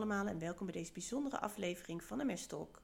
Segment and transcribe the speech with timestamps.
[0.00, 2.82] allemaal en welkom bij deze bijzondere aflevering van MS Talk.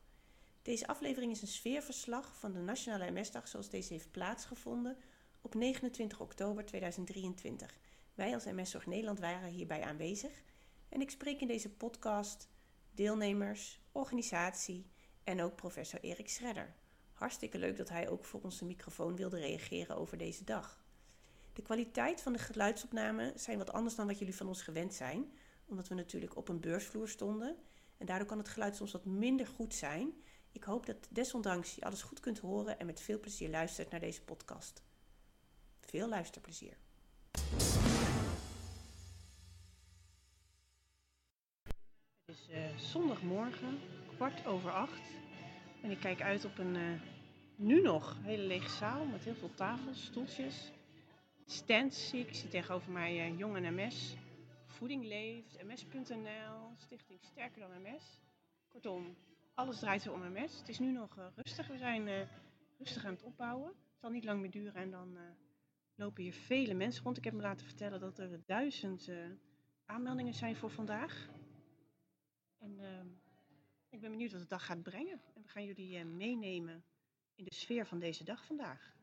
[0.62, 4.96] Deze aflevering is een sfeerverslag van de Nationale MS-dag zoals deze heeft plaatsgevonden
[5.40, 7.78] op 29 oktober 2023.
[8.14, 10.42] Wij als MS Zorg Nederland waren hierbij aanwezig
[10.88, 12.49] en ik spreek in deze podcast
[12.94, 14.87] deelnemers, organisatie
[15.24, 16.74] en ook professor Erik Schredder.
[17.12, 20.84] Hartstikke leuk dat hij ook voor onze microfoon wilde reageren over deze dag.
[21.52, 25.30] De kwaliteit van de geluidsopnamen zijn wat anders dan wat jullie van ons gewend zijn,
[25.66, 27.56] omdat we natuurlijk op een beursvloer stonden.
[27.97, 30.12] En daardoor kan het geluid soms wat minder goed zijn.
[30.52, 34.01] Ik hoop dat desondanks je alles goed kunt horen en met veel plezier luistert naar
[34.01, 34.83] deze podcast.
[35.80, 36.77] Veel luisterplezier.
[42.25, 43.78] Het is uh, zondagmorgen,
[44.14, 45.01] kwart over acht.
[45.83, 47.01] En ik kijk uit op een uh,
[47.56, 50.73] nu nog hele lege zaal met heel veel tafels, stoeltjes.
[51.47, 52.28] Stands zie ik.
[52.28, 54.17] Ik zie tegenover mij uh, Jong en MS.
[54.77, 58.20] Voeding Leeft, MS.nl, Stichting Sterker dan MS.
[58.69, 59.16] Kortom,
[59.55, 60.58] alles draait er om MS.
[60.58, 61.66] Het is nu nog uh, rustig.
[61.66, 62.20] We zijn uh,
[62.78, 63.68] rustig aan het opbouwen.
[63.68, 65.20] Het zal niet lang meer duren en dan uh,
[65.94, 67.16] lopen hier vele mensen rond.
[67.16, 69.10] Ik heb me laten vertellen dat er duizend
[69.84, 71.28] aanmeldingen zijn voor vandaag.
[72.58, 72.80] En
[73.88, 75.20] ik ben benieuwd wat de dag gaat brengen.
[75.34, 76.84] En we gaan jullie meenemen
[77.34, 78.94] in de sfeer van deze dag vandaag.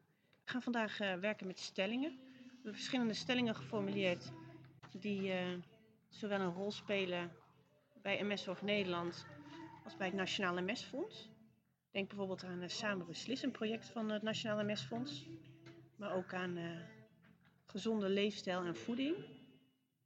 [0.44, 2.12] We gaan vandaag werken met stellingen.
[2.12, 4.32] We hebben verschillende stellingen geformuleerd
[5.00, 5.60] die uh,
[6.10, 7.32] zowel een rol spelen
[8.02, 9.26] bij MS Zorg Nederland
[9.84, 11.30] als bij het Nationale MS-fonds.
[11.92, 15.28] Denk bijvoorbeeld aan uh, Samen Beslissen, project van het Nationale MS-fonds.
[15.96, 16.80] Maar ook aan uh,
[17.66, 19.16] gezonde leefstijl en voeding.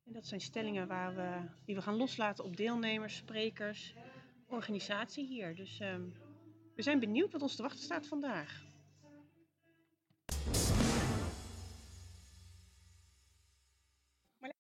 [0.05, 3.93] En dat zijn stellingen waar we, die we gaan loslaten op deelnemers, sprekers,
[4.47, 5.55] organisatie hier.
[5.55, 6.13] Dus um,
[6.75, 8.66] we zijn benieuwd wat ons te wachten staat vandaag.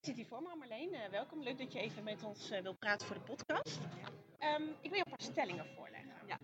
[0.07, 0.93] Zit hier voor me, Marleen.
[0.93, 1.43] Uh, welkom.
[1.43, 3.79] Leuk dat je even met ons uh, wilt praten voor de podcast.
[4.39, 6.11] Um, ik wil je een paar stellingen voorleggen.
[6.27, 6.37] Ja.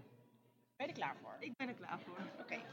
[0.76, 1.36] Ben je er klaar voor?
[1.40, 2.18] Ik ben er klaar voor.
[2.32, 2.42] Oké.
[2.42, 2.64] Okay.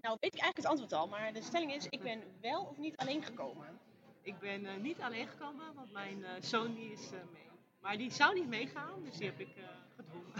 [0.00, 2.78] Nou, weet ik eigenlijk het antwoord al, maar de stelling is: ik ben wel of
[2.78, 3.78] niet alleen gekomen?
[4.22, 7.48] Ik ben uh, niet alleen gekomen, want mijn zoon die is mee.
[7.80, 9.54] Maar die zou niet meegaan, dus die heb ik
[9.96, 10.32] gedwongen.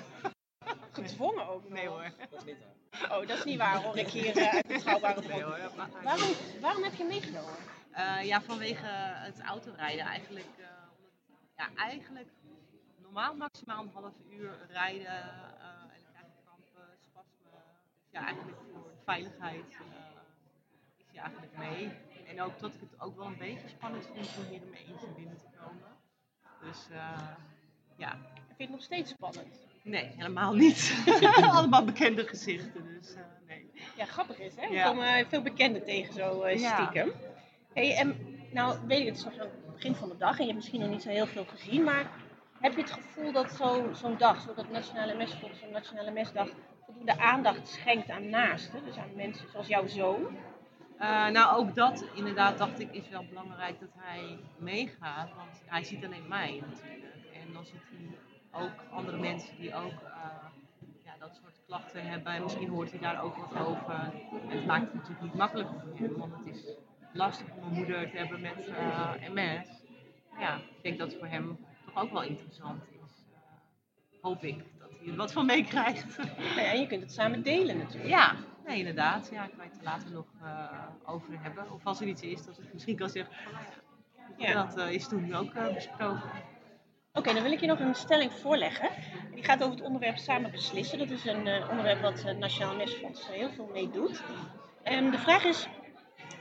[0.92, 1.68] Gedwongen ook?
[1.68, 2.10] Nee hoor.
[2.30, 3.18] Dat is niet waar.
[3.18, 3.96] Oh, dat is niet waar hoor.
[3.96, 5.30] Ik hier uit betrouwbare bron.
[5.30, 5.90] Nee, hoor, maar...
[6.02, 6.30] waarom,
[6.60, 7.77] waarom heb je meegenomen?
[7.98, 10.48] Uh, ja, vanwege het autorijden eigenlijk.
[10.58, 10.66] Uh,
[11.56, 12.28] ja, eigenlijk
[13.02, 15.12] normaal maximaal een half uur rijden uh,
[15.94, 17.50] en dan krijg je krampen, spasmen.
[18.00, 19.64] Dus ja, eigenlijk voor de veiligheid
[20.96, 21.90] is hij eigenlijk mee.
[22.26, 24.84] En ook dat ik het ook wel een beetje spannend vind om hier in mijn
[24.86, 25.96] eentje binnen te komen.
[26.60, 26.86] Dus
[27.96, 28.10] ja.
[28.46, 29.66] Vind je het nog steeds spannend?
[29.82, 31.04] Nee, helemaal niet.
[31.56, 33.14] Allemaal bekende gezichten, dus
[33.46, 33.70] nee.
[33.96, 34.68] Ja, grappig is hè?
[34.68, 34.84] We ja.
[34.84, 37.06] komen veel bekenden tegen zo stiekem.
[37.06, 37.27] Ja.
[37.78, 38.16] En
[38.52, 40.54] nou weet ik, het is nog aan het begin van de dag en je hebt
[40.54, 42.10] misschien nog niet zo heel veel gezien, maar
[42.60, 46.48] heb je het gevoel dat zo'n zo dag, zoals dat Nationale zo'n Nationale Mesdag,
[46.84, 50.26] voldoende aandacht schenkt aan naasten, dus aan mensen zoals jouw zoon?
[51.00, 55.84] Uh, nou, ook dat inderdaad dacht ik is wel belangrijk dat hij meegaat, want hij
[55.84, 57.14] ziet alleen mij natuurlijk.
[57.46, 60.10] En dan ziet hij ook andere mensen die ook uh,
[61.04, 62.32] ja, dat soort klachten hebben.
[62.32, 64.12] En misschien hoort hij daar ook wat over.
[64.46, 66.76] Het maakt het natuurlijk niet makkelijker voor hem, want het is
[67.12, 69.68] lastig om een moeder te hebben met uh, MS.
[70.38, 73.24] Ja, ik denk dat het voor hem toch ook wel interessant is.
[73.30, 76.16] Uh, hoop ik dat hij er wat van meekrijgt.
[76.56, 78.10] Ja, en je kunt het samen delen natuurlijk.
[78.10, 78.34] Ja,
[78.66, 79.28] nee, inderdaad.
[79.32, 81.72] Ja, ik kan het er later nog uh, over hebben.
[81.72, 83.34] Of als er iets is, dat ik misschien kan zeggen
[84.38, 86.22] ja, dat is toen ook besproken.
[87.12, 88.90] Oké, okay, dan wil ik je nog een stelling voorleggen.
[89.34, 90.98] Die gaat over het onderwerp samen beslissen.
[90.98, 94.22] Dat is een onderwerp wat het Nationaal Mesfonds heel veel mee doet.
[94.82, 95.68] En de vraag is,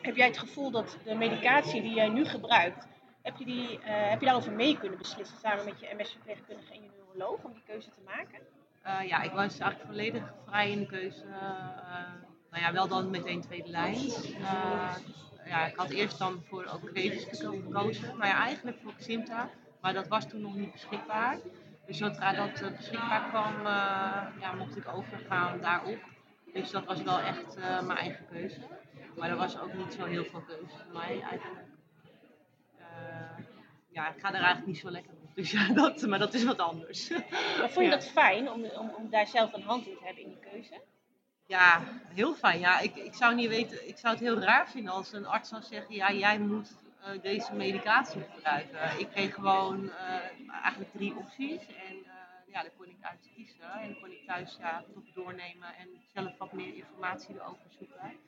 [0.07, 2.87] heb jij het gevoel dat de medicatie die jij nu gebruikt,
[3.21, 6.81] heb je, die, uh, heb je daarover mee kunnen beslissen samen met je MS-verpleegkundige en
[6.81, 8.39] je neuroloog om die keuze te maken?
[8.85, 11.23] Uh, ja, ik was eigenlijk volledig vrij in de keuze.
[11.23, 11.39] Uh,
[12.51, 13.97] nou ja, wel dan meteen tweede lijn.
[15.45, 19.49] ja, ik had eerst dan voor Ocrevus gekozen, maar ja, eigenlijk voor Ximta.
[19.81, 21.37] Maar dat was toen nog niet beschikbaar.
[21.85, 23.63] Dus zodra dat beschikbaar kwam,
[24.39, 25.99] ja, mocht ik overgaan daarop.
[26.53, 28.59] Dus dat was wel echt mijn eigen keuze.
[29.17, 31.67] Maar er was ook niet zo heel veel keuze voor mij eigenlijk.
[32.79, 32.85] Uh,
[33.89, 35.35] ja, ik ga er eigenlijk niet zo lekker op.
[35.35, 37.09] Dus ja, dat, maar dat is wat anders.
[37.59, 40.23] Maar vond je dat fijn om, om, om daar zelf een hand in te hebben
[40.23, 40.81] in die keuze?
[41.45, 41.83] Ja,
[42.13, 42.59] heel fijn.
[42.59, 45.49] Ja, ik, ik zou niet weten, ik zou het heel raar vinden als een arts
[45.49, 48.99] zou zeggen, ja, jij moet uh, deze medicatie gebruiken.
[48.99, 49.93] Ik kreeg gewoon uh,
[50.61, 52.11] eigenlijk drie opties en uh,
[52.47, 53.71] ja, daar kon ik uit kiezen.
[53.71, 58.26] En dan kon ik thuis ja, toch doornemen en zelf wat meer informatie erover zoeken.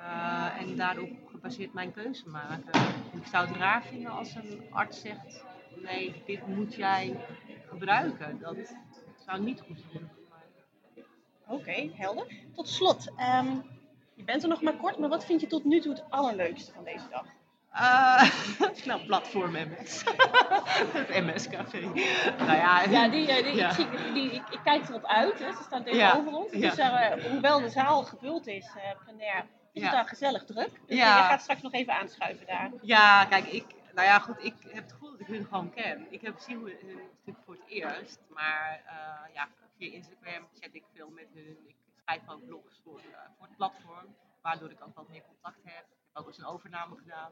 [0.00, 2.80] Uh, en daarop gebaseerd mijn keuze maken.
[3.12, 5.44] Ik zou het raar vinden als een arts zegt:
[5.76, 7.16] nee, dit moet jij
[7.68, 8.38] gebruiken.
[8.40, 8.76] Dat
[9.26, 10.10] zou niet goed zijn.
[11.46, 12.26] Oké, helder.
[12.54, 13.46] Tot slot, ehm,
[14.14, 16.72] je bent er nog maar kort, maar wat vind je tot nu toe het allerleukste
[16.72, 17.24] van deze dag?
[17.74, 18.22] Uh,
[18.84, 20.04] nou, platform MS.
[20.92, 21.80] het MS-café.
[22.38, 23.68] Nou ja, Ja, die, eh, die, Ja.
[23.68, 25.52] Ik, zie, die, ik, ik kijk erop uit, hè.
[25.52, 26.50] ze staan tegenover ons.
[26.50, 30.80] Dus eh, hoewel de zaal gevuld is, eh plenair, is het daar gezellig druk.
[30.86, 31.16] Dus Ja.
[31.16, 32.70] je gaat straks nog even aanschuiven daar.
[32.82, 33.64] Ja, kijk, ik,
[33.94, 36.06] nou ja, goed, ik heb het gevoel dat ik hun gewoon ken.
[36.10, 39.48] Ik heb zie hun hun natuurlijk voor het eerst, maar eh, ja,
[39.78, 41.56] via Instagram chat ik veel met hun.
[41.66, 45.60] Ik schrijf ook blogs voor, eh, voor het platform, waardoor ik ook wat meer contact
[45.64, 45.84] heb.
[45.90, 47.30] Ik heb ook eens een overname gedaan.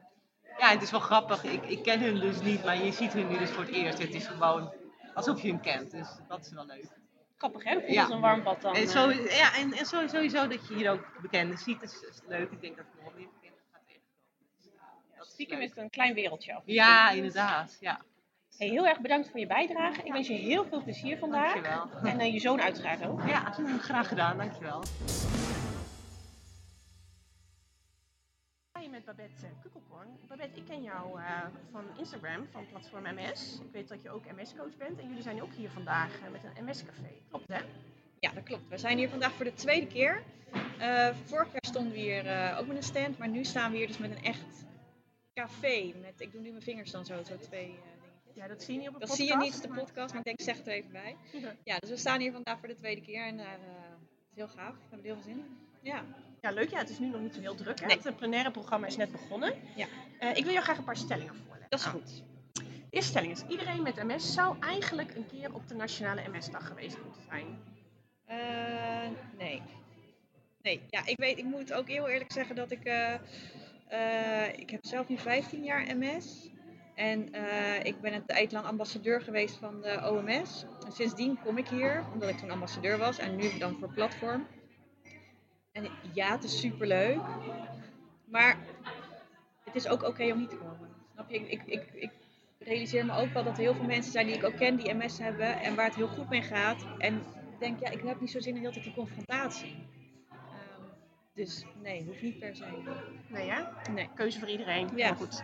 [0.57, 1.43] Ja, het is wel grappig.
[1.43, 3.99] Ik, ik ken hun dus niet, maar je ziet hun nu dus voor het eerst.
[3.99, 4.73] Het is gewoon
[5.13, 6.99] alsof je hun kent, dus dat is wel leuk.
[7.41, 8.01] Grappig hè, voelt Ja.
[8.03, 8.75] als een warm bad dan.
[8.75, 8.87] En, eh.
[8.87, 12.51] zo, ja, en, sowieso dat je hier ook bekenden ziet, is, is leuk.
[12.51, 15.17] Ik denk dat nog meer bekenden ga tegenkomen.
[15.17, 16.61] Dat Stiekem is het een klein wereldje af.
[16.65, 17.77] Ja, inderdaad.
[17.79, 18.01] Ja.
[18.57, 20.01] Hey, heel erg bedankt voor je bijdrage.
[20.03, 21.53] Ik wens je heel veel plezier vandaag.
[21.53, 22.11] Dankjewel.
[22.11, 23.21] En eh, je zoon uiteraard ook.
[23.27, 24.37] Ja, graag gedaan.
[24.37, 24.83] Dankjewel.
[28.81, 30.07] Ga je met Babette uh, Kukkelkorn.
[30.27, 33.59] Babette, ik ken jou eh, van Instagram, van platform MS.
[33.65, 34.99] Ik weet dat je ook MS-coach bent.
[34.99, 37.11] En jullie zijn ook hier vandaag eh, met een MS-café.
[37.29, 37.59] Klopt hè?
[38.19, 38.67] Ja, dat klopt.
[38.67, 40.23] We zijn hier vandaag voor de tweede keer.
[40.79, 43.77] Eh, vorig jaar stonden we hier eh, ook met een stand, maar nu staan we
[43.77, 44.65] hier dus met een echt
[45.33, 45.93] café.
[46.01, 48.35] Met, ik doe nu mijn vingers dan zo, zo twee eh.
[48.35, 49.29] Ja, dat zie je niet op de Dat podcast.
[49.29, 51.15] zie je niet op de podcast, maar ik denk, ik zeg het er even bij.
[51.63, 51.79] Ja.
[51.79, 54.73] Dus we staan hier vandaag voor de tweede keer en eh, het is heel gaaf.
[54.73, 55.57] We hebben er heel veel zin in.
[55.81, 56.05] Ja.
[56.41, 56.69] Ja, leuk.
[56.69, 57.79] Ja, het is nu nog niet zo heel druk.
[57.79, 57.85] Hè?
[57.85, 57.99] Nee.
[58.01, 59.53] Het plenaire programma is net begonnen.
[59.75, 59.87] Ja.
[60.19, 61.69] Eh, ik wil jou graag een paar stellingen voorleggen.
[61.69, 62.23] Dat is Nou, goed.
[62.53, 66.67] De eerste stelling is, iedereen met MS zou eigenlijk een keer op de nationale MS-dag
[66.67, 67.45] geweest moeten zijn.
[68.25, 69.61] Eh, nee.
[70.61, 74.85] Nee, ja, ik weet, ik moet ook heel eerlijk zeggen dat ik, eh, ik heb
[74.85, 76.49] zelf nu 15 jaar MS.
[76.95, 77.33] En
[77.83, 80.65] ik ben een tijd lang ambassadeur geweest van de OMS.
[80.85, 84.47] En sindsdien kom ik hier, omdat ik toen ambassadeur was en nu dan voor platform.
[85.71, 87.21] En ja, het is superleuk.
[88.25, 88.57] Maar
[89.63, 90.89] het is ook oké om niet te komen.
[91.13, 91.49] Snap je?
[91.49, 92.11] Ik, ik, ik,
[92.59, 94.93] realiseer me ook wel dat er heel veel mensen zijn die ik ook ken die
[94.93, 96.85] MS hebben en waar het heel goed mee gaat.
[96.97, 97.15] En
[97.51, 99.75] ik denk, ja, ik heb niet zo zin in heel de tijd die confrontatie.
[100.29, 100.83] Ehm,
[101.33, 102.65] dus nee, hoeft niet per se.
[103.27, 103.91] Nee hè?
[103.91, 104.09] Nee.
[104.15, 104.89] Keuze voor iedereen.
[104.95, 105.07] Ja.
[105.07, 105.43] Maar goed.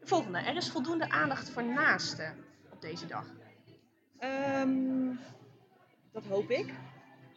[0.00, 0.38] De volgende.
[0.38, 2.34] Er is voldoende aandacht voor naasten
[2.70, 3.26] op deze dag.
[4.18, 5.14] Ehm,
[6.12, 6.74] dat hoop ik.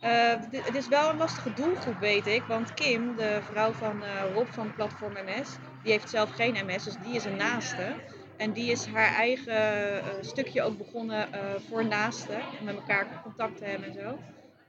[0.01, 2.43] Eh, het is wel een lastige doelgroep, weet ik.
[2.43, 6.83] Want Kim, de vrouw van eh, Rob van Platform MS, die heeft zelf geen MS,
[6.83, 7.93] dus die is een naaste.
[8.37, 11.27] En die is haar eigen eh, stukje ook begonnen
[11.69, 12.41] voor naasten.
[12.59, 14.17] Om met elkaar contact te hebben en zo.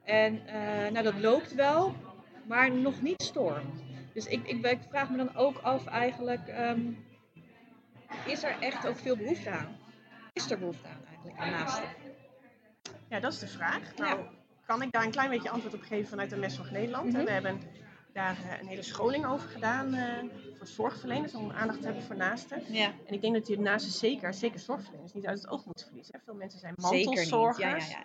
[0.05, 0.43] En
[0.93, 1.95] nou, dat loopt wel,
[2.47, 3.63] maar nog niet storm.
[4.15, 6.81] Dus ik, ik, ik vraag me dan ook af eigenlijk, ehm,
[8.27, 9.77] is er echt ook veel behoefte aan?
[10.33, 11.89] Is er behoefte aan eigenlijk, aan naasten?
[13.09, 13.97] Ja, dat is de vraag.
[13.97, 14.19] Ja.
[14.67, 17.13] Kan ik daar een klein beetje antwoord op geven vanuit de Mes van Nederland.
[17.13, 17.25] Mhm.
[17.25, 17.61] We hebben
[18.13, 20.25] daar eh, een hele scholing over gedaan eh,
[20.59, 22.63] voor zorgverleners om aandacht te hebben voor naasten.
[22.69, 25.85] Ja, En ik denk dat je naasten zeker, zeker zorgverleners, niet uit het oog moet
[25.87, 26.15] verliezen.
[26.19, 26.21] hè.
[26.25, 27.91] Veel mensen zijn mantelzorgers.
[27.91, 28.05] Ja,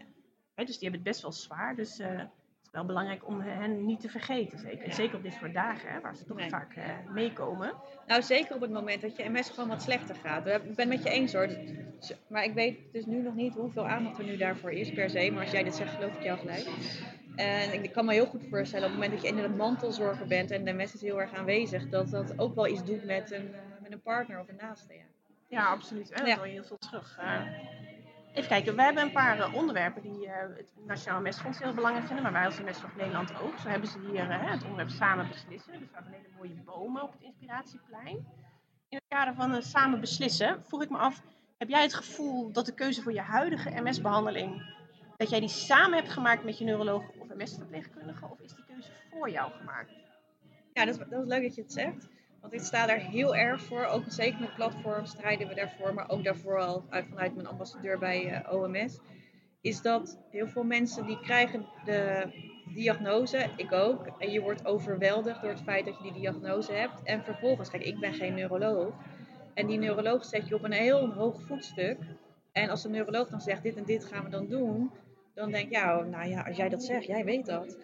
[0.55, 1.75] ja, dus die hebben het best wel zwaar.
[1.75, 2.21] Dus eh,
[2.67, 4.59] is wel belangrijk om hen niet te vergeten.
[4.59, 4.93] Zeker, Ja.
[4.93, 6.49] zeker op dit soort dagen, hè, waar ze toch Nee.
[6.49, 6.75] vaak
[7.13, 7.73] meekomen.
[8.07, 10.45] Nou, zeker op het moment dat je MS gewoon wat slechter gaat.
[10.47, 11.49] Ik ben het met je eens hoor.
[12.29, 15.31] Maar ik weet dus nu nog niet hoeveel aandacht er nu daarvoor is per se.
[15.31, 16.67] Maar als jij dit zegt, geloof ik jou gelijk.
[17.35, 20.51] En ik kan me heel goed voorstellen op het moment dat je inderdaad mantelzorger bent
[20.51, 23.49] en de MS is heel erg aanwezig, dat dat ook wel iets doet met een,
[23.81, 24.93] met een partner of een naaste.
[24.93, 25.03] Ja.
[25.49, 26.09] Ja, absoluut.
[26.09, 26.15] Hè?
[26.25, 26.43] Dat Ja.
[26.45, 27.19] je heel veel terug.
[28.37, 32.05] Even kijken, we hebben een paar eh, onderwerpen die eh, het Nationaal Mesfonds heel belangrijk
[32.05, 33.57] vinden, maar wij als van Nederland ook.
[33.57, 35.73] Zo hebben ze hier eh, het onderwerp samen beslissen.
[35.73, 38.15] Er staan hele mooie bomen op het Inspiratieplein.
[38.89, 41.21] In het kader van een samen beslissen vroeg ik me af,
[41.57, 44.75] heb jij het gevoel dat de keuze voor je huidige MS-behandeling,
[45.17, 48.91] dat jij die samen hebt gemaakt met je neuroloog of MS-verpleegkundige, of is die keuze
[49.11, 49.91] voor jou gemaakt?
[50.73, 52.07] Ja, dat is, dat is leuk dat je het zegt.
[52.41, 53.85] Want ik sta daar heel erg voor.
[53.85, 55.93] Ook zeker met platform strijden we daarvoor.
[55.93, 58.99] Maar ook daarvoor al uit, vanuit mijn ambassadeur bij eh, OMS.
[59.61, 62.27] Is dat heel veel mensen die krijgen de
[62.73, 64.07] diagnose, ik ook.
[64.19, 67.03] En je wordt overweldigd door het feit dat je die diagnose hebt.
[67.03, 68.93] En vervolgens, kijk, ik ben geen neuroloog.
[69.53, 71.97] En die neuroloog zet je op een heel hoog voetstuk.
[72.51, 74.91] En als de neuroloog dan zegt, dit en dit gaan we dan doen.
[75.33, 77.77] Dan denk ik, ja, nou ja, als jij dat zegt, jij weet dat.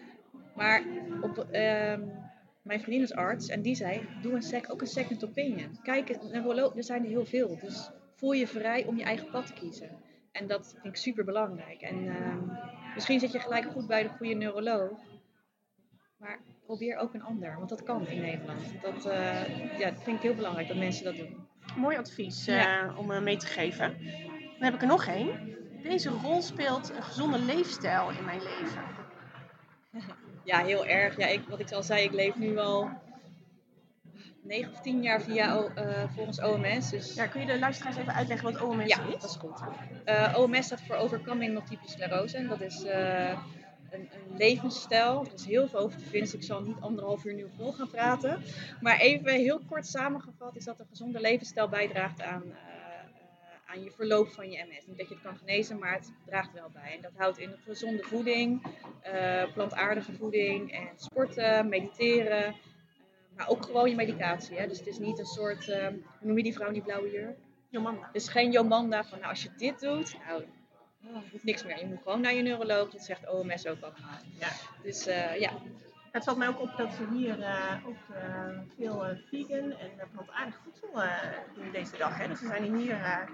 [0.55, 0.83] Maar
[1.21, 2.01] op, ehm,
[2.63, 5.79] mijn vriendin is arts en die zei, doe een sec, ook een second opinion.
[5.83, 7.57] Kijk, er zijn er heel veel.
[7.61, 9.89] Dus voel je vrij om je eigen pad te kiezen.
[10.31, 11.81] En dat vind ik super belangrijk.
[11.81, 12.39] En ehm,
[12.93, 14.99] misschien zit je gelijk goed bij de goede neuroloog.
[16.17, 18.81] Maar probeer ook een ander, want dat kan in Nederland.
[18.81, 21.47] Dat, eh, ja, dat vind ik heel belangrijk dat mensen dat doen.
[21.75, 22.93] Mooi advies eh, Ja.
[22.97, 23.97] om eh, mee te geven.
[24.53, 25.51] Dan heb ik er nog één.
[25.83, 28.83] deze rol speelt een gezonde leefstijl in mijn leven?
[30.43, 31.17] Ja, heel erg.
[31.17, 32.89] Ja, ik, wat ik al zei, ik leef nu al
[34.43, 36.89] 9 of 10 jaar via eh, volgens OMS.
[36.89, 39.11] Dus Ja, kun je de luisteraars even uitleggen wat OMS Ja, is?
[39.21, 39.59] dat is goed.
[40.05, 42.37] Eh, OMS staat voor Overcoming Multiple Sclerose.
[42.37, 43.39] En dat is eh, een,
[44.11, 45.25] een levensstijl.
[45.25, 47.71] Er is heel veel over te vinden, dus ik zal niet anderhalf uur nu vol
[47.71, 48.41] gaan praten.
[48.81, 52.43] Maar even heel kort samengevat is dat een gezonde levensstijl bijdraagt aan,
[53.73, 54.85] aan je verloop van je MS.
[54.85, 56.95] Niet dat je het kan genezen, maar het draagt wel bij.
[56.95, 58.63] En dat houdt in gezonde voeding,
[59.01, 62.45] eh, plantaardige voeding en sporten, mediteren.
[62.45, 62.53] eh,
[63.35, 64.57] maar ook gewoon je medicatie.
[64.57, 64.67] Hè?
[64.67, 67.11] Dus het is niet een soort, eh, hoe noem je die vrouw in die blauwe
[67.11, 67.37] jurk?
[67.69, 68.09] Jomanda.
[68.11, 70.43] Dus geen Jomanda van, nou, als je dit doet, nou,
[71.05, 71.79] oh, hoeft niks meer.
[71.79, 74.19] Je moet gewoon naar je neuroloog, dat zegt OMS ook allemaal.
[74.39, 74.47] Ja.
[74.83, 75.51] Dus eh, ja,
[76.11, 77.37] Het valt mij ook op dat ze hier
[77.87, 78.17] ook
[78.77, 80.89] veel vegan en plantaardig voedsel
[81.55, 82.17] doen deze dag.
[82.17, 82.27] Hè?
[82.27, 83.25] Dus ze zijn hier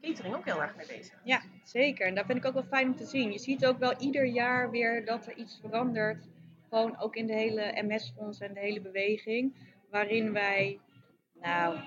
[0.00, 1.20] catering ook heel erg mee bezig.
[1.24, 2.06] ja, zeker.
[2.06, 3.32] En dat vind ik ook wel fijn om te zien.
[3.32, 6.28] Je ziet ook wel ieder jaar weer dat er iets verandert.
[6.68, 9.54] Gewoon ook in de hele MS-fonds en de hele beweging.
[9.90, 10.80] Waarin wij,
[11.40, 11.78] nou,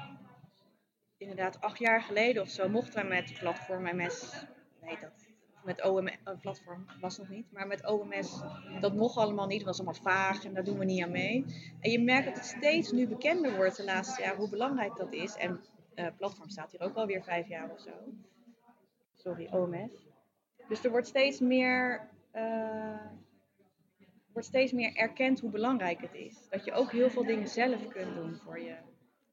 [1.18, 4.46] inderdaad acht jaar geleden of zo mochten wij met platform MS,
[4.82, 5.32] nee dat,
[5.64, 8.42] met OMS, uh, platform was nog niet, maar met OMS,
[8.80, 11.46] dat mocht allemaal niet, was allemaal vaag en daar doen we niet aan mee.
[11.80, 15.14] En je merkt dat het steeds nu bekender wordt de laatste jaar hoe belangrijk dat
[15.14, 15.36] is.
[15.36, 15.62] En
[15.96, 17.92] uh, platform staat hier ook alweer vijf jaar of zo.
[19.16, 19.92] Sorry, OMS.
[20.68, 23.06] Dus er wordt steeds meer, uh,
[24.32, 26.48] wordt steeds meer erkend hoe belangrijk het is.
[26.50, 28.76] Dat je ook heel veel dingen zelf kunt doen voor je.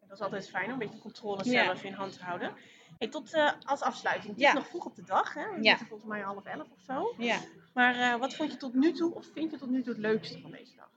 [0.01, 1.89] Dat is altijd fijn om een beetje controle zelf ja.
[1.89, 2.55] in hand te houden.
[2.99, 4.33] Hey, tot uh, als afsluiting.
[4.33, 4.49] Het ja.
[4.49, 5.55] is nog vroeg op de dag, hè?
[5.55, 5.69] We ja.
[5.69, 7.15] zitten volgens mij half elf of zo.
[7.19, 7.39] Ja.
[7.75, 10.03] Maar uh, wat vond je tot nu toe, of vind je tot nu toe het
[10.03, 10.91] leukste van deze dag?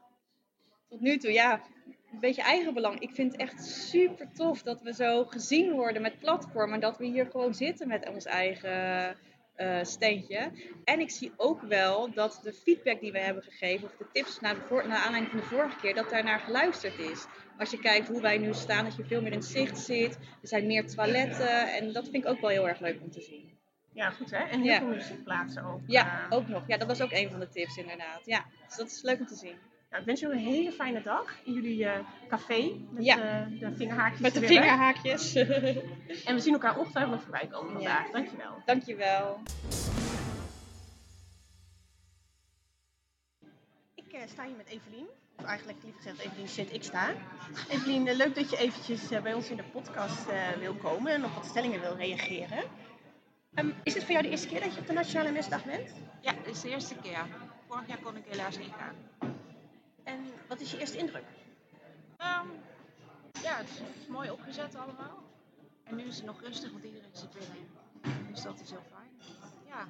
[0.87, 1.61] Tot nu toe, ja.
[2.11, 2.99] Een beetje eigenbelang.
[2.99, 6.79] Ik vind het echt super tof dat we zo gezien worden met platformen.
[6.79, 9.15] Dat we hier gewoon zitten met ons eigen
[9.57, 10.51] uh, steentje.
[10.83, 14.39] En ik zie ook wel dat de feedback die we hebben gegeven, of de tips
[14.39, 17.25] naar, de voor, naar aanleiding van de vorige keer, dat daar naar geluisterd is.
[17.57, 20.15] Als je kijkt hoe wij nu staan, dat je veel meer in het zicht zit.
[20.41, 21.73] Er zijn meer toiletten.
[21.73, 23.59] En dat vind ik ook wel heel erg leuk om te zien.
[23.93, 24.37] Ja, goed hè?
[24.37, 24.77] En heel ja.
[24.77, 25.79] veel muziekplaatsen ook.
[25.87, 26.37] Ja, uh...
[26.37, 26.63] ook nog.
[26.67, 28.21] Ja, dat was ook een van de tips inderdaad.
[28.25, 29.55] Ja, dus dat is leuk om te zien.
[29.91, 31.91] Nou, ik wens jullie een hele fijne dag in jullie uh,
[32.27, 33.47] café met ja.
[33.47, 34.21] uh, de vingerhaakjes.
[34.21, 35.35] Met de vingerhaakjes.
[36.25, 38.05] en we zien elkaar ongetwijfeld voorbij komen vandaag.
[38.05, 38.11] Ja.
[38.11, 38.61] Dankjewel.
[38.65, 39.39] Dankjewel.
[43.95, 45.07] Ik uh, sta hier met Evelien.
[45.37, 47.13] Of eigenlijk liever gezegd Evelien zit ik sta.
[47.69, 50.25] Evelien, leuk dat je eventjes bij ons in de podcast
[50.59, 52.63] wil komen en op wat stellingen wil reageren.
[53.55, 55.89] Um, is het voor jou de eerste keer dat je op de Nationale Mesdag bent?
[56.21, 57.25] Ja, het is de eerste keer.
[57.67, 58.95] Vorig jaar kon ik helaas niet gaan.
[60.03, 61.23] En wat is je eerste indruk?
[62.17, 62.51] Um,
[63.41, 65.23] ja, het is, het is, mooi opgezet allemaal.
[65.83, 67.69] En nu is het nog rustig, want iedereen zit weer in.
[68.31, 69.09] Dus dat is heel fijn.
[69.67, 69.87] Ja.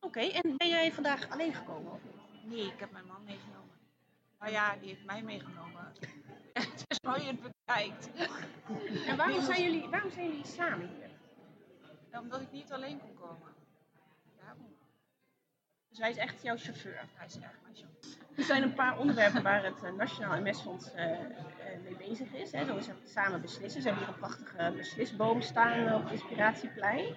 [0.00, 2.00] Oké, okay, en ben jij vandaag alleen gekomen?
[2.42, 3.70] Nee, ik heb mijn man meegenomen.
[4.38, 5.92] Nou ja, die heeft mij meegenomen.
[6.52, 8.10] het is mooi je het bekijkt.
[9.06, 11.10] en waarom zijn, jullie, waarom zijn jullie samen hier?
[12.20, 13.51] Omdat ik niet alleen kon komen.
[15.92, 17.04] Dus hij is echt jouw chauffeur?
[17.14, 18.36] Hij is echt mijn chauffeur.
[18.36, 21.16] Er zijn een paar onderwerpen waar het uh, Nationaal MS-fonds uh, uh,
[21.84, 22.52] mee bezig is.
[22.52, 22.64] Hè.
[22.64, 23.82] Zo is het samen beslissen.
[23.82, 27.16] Ze hebben hier een prachtige beslisboom staan op het Inspiratieplein.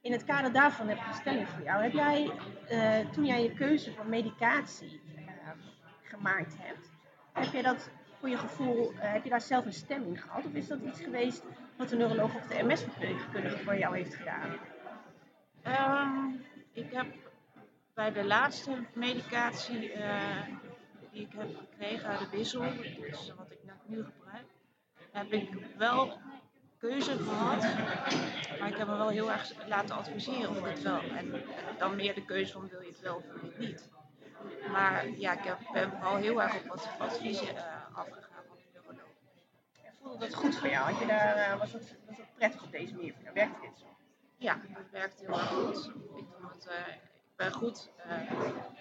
[0.00, 1.82] In het kader daarvan heb ik een stelling voor jou.
[1.82, 2.32] Heb jij,
[3.12, 5.00] toen jij je keuze voor medicatie
[6.02, 6.90] gemaakt hebt,
[7.32, 10.46] heb je dat voor je gevoel, heb je daar zelf een stem in gehad?
[10.46, 11.42] Of is dat iets geweest
[11.76, 14.58] wat de neuroloog of de MS-verpleegkundige voor jou heeft gedaan?
[15.66, 17.06] Um, ik heb
[17.98, 20.42] bij de laatste medicatie uh,
[21.10, 22.62] die ik heb gekregen de wissel,
[23.00, 24.46] dus wat ik nu gebruik,
[25.12, 26.18] heb ik wel
[26.78, 27.62] keuze gehad.
[28.58, 31.00] Maar ik heb me wel heel erg laten adviseren of ik het wel.
[31.00, 31.42] En
[31.78, 33.88] dan meer de keuze van wil je het wel of wil je het niet.
[34.72, 37.62] Maar ja, ik heb, ben vooral heel erg op wat adviezen uh,
[37.92, 39.10] afgegaan van de neuroloog.
[39.82, 40.90] En voelde dat goed voor jou?
[40.90, 43.14] Had je daar, uh, was, het, was het prettig op deze manier?
[43.34, 43.86] Werkte dit zo?
[44.36, 45.86] Ja, het werkt heel erg goed.
[46.16, 47.07] Ik, vond het, uh,
[47.38, 47.90] ben goed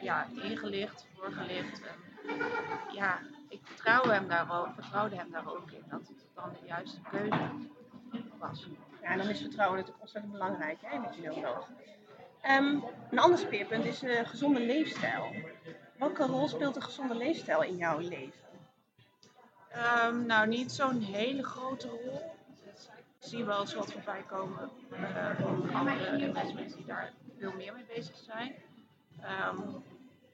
[0.02, 1.82] ja, ingelicht, voorgelicht.
[1.82, 1.96] En,
[2.92, 6.68] ja, ik vertrouwde hem, daar ook, vertrouwde hem daar ook in dat het dan de
[6.68, 7.50] juiste keuze
[8.38, 8.68] was.
[9.02, 11.68] Ja, en dan is vertrouwen natuurlijk ontzettend belangrijk hè, met je neuroloog.
[12.50, 15.36] Um, een ander speerpunt is uh, gezonde leefstijl.
[15.98, 18.46] Welke rol speelt een gezonde leefstijl in jouw leven?
[20.06, 22.36] Um, nou, niet zo'n hele grote rol.
[23.20, 27.74] Ik zie wel eens wat voorbij komen uh, van andere mensen die daar veel meer
[27.74, 28.56] mee bezig zijn.
[29.22, 29.84] Um,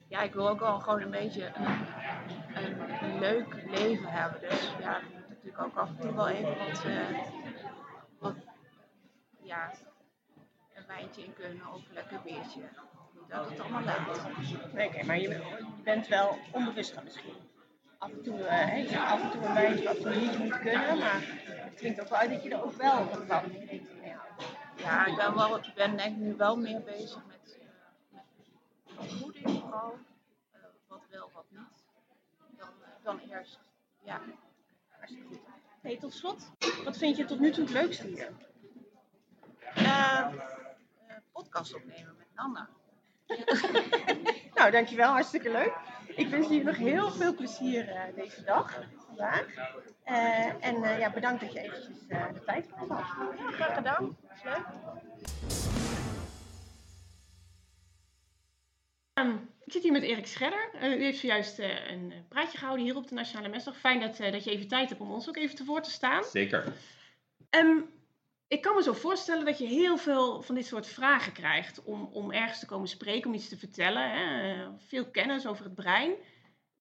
[0.08, 4.40] ja, ik wil ook wel gewoon een beetje een, een, leuk leven hebben.
[4.50, 7.20] Dus ja, ik moet natuurlijk ook af en toe wel even wat, uh,
[8.20, 8.36] wat
[9.42, 9.72] ja,
[10.74, 12.62] een wijntje in kunnen of een lekker biertje.
[13.14, 13.82] Niet dat het allemaal.
[14.74, 15.42] Nee, Oké, maar je,
[15.84, 17.34] bent wel onbewust van misschien.
[17.98, 20.60] Af en toe, eh, zegt af en toe een wijntje, af en toe liedje moet
[20.60, 23.50] kunnen, maar het klinkt ook wel uit dat je er ook wel een bepaalde
[24.76, 29.62] Ja, ik ben, wel, ik ben denk ik nu wel meer bezig met, uh, met
[29.62, 29.98] vooral.
[30.56, 31.86] Uh, wat wel, wat niet.
[32.58, 33.60] Dan, uh, dan eerst.
[34.04, 34.22] Ja.
[34.90, 35.40] Hartstikke goed.
[35.82, 36.52] Hey, tot slot,
[36.84, 38.32] wat vind je tot nu toe het leukste hier?
[41.32, 42.70] podcast opnemen met Nanda.
[44.56, 45.12] nou, dankjewel.
[45.12, 45.74] Hartstikke leuk.
[46.08, 49.46] Ik wens jullie nog heel veel plezier uh, deze dag, vandaag.
[50.06, 53.06] Uh, en uh, ja, bedankt dat je eventjes de tijd voor had.
[53.38, 54.18] Ja, graag gedaan.
[54.34, 54.66] Is leuk.
[59.14, 60.70] Um, ik zit hier met Erik Scherder.
[60.82, 63.78] u heeft zojuist een praatje gehouden hier op de Nationale Mesdag.
[63.78, 66.24] Fijn dat, dat je even tijd hebt om ons ook even te voor te staan.
[66.24, 66.74] Zeker.
[67.50, 67.90] Um,
[68.48, 72.10] ik kan me zo voorstellen dat je heel veel van dit soort vragen krijgt om,
[72.12, 74.12] om ergens te komen spreken, om iets te vertellen.
[74.12, 74.66] Hè?
[74.78, 76.14] Veel kennis over het brein.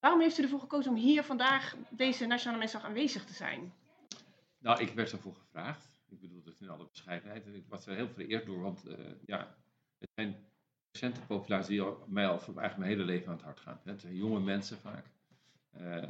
[0.03, 3.73] Waarom heeft u ervoor gekozen om hier vandaag deze Nationale Mensdag aanwezig te zijn?
[4.59, 5.93] Nou, ik werd ervoor gevraagd.
[6.09, 7.47] Ik bedoel dat in alle bescheidenheid.
[7.47, 8.95] En ik was er heel vereerd door, want uh,
[9.27, 9.57] ja,
[9.99, 10.37] het zijn
[10.91, 13.81] patiëntenpopulaties die mij al voor eigenlijk mijn hele leven aan het hart gaan.
[13.85, 15.07] Het zijn jonge mensen vaak,
[15.81, 16.09] uh,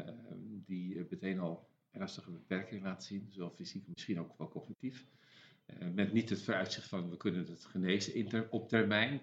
[0.66, 5.06] die meteen al ernstige beperkingen laten zien, zowel fysiek, misschien ook wel cognitief.
[5.92, 9.20] Met niet het vooruitzicht van we kunnen het genezen op termijn.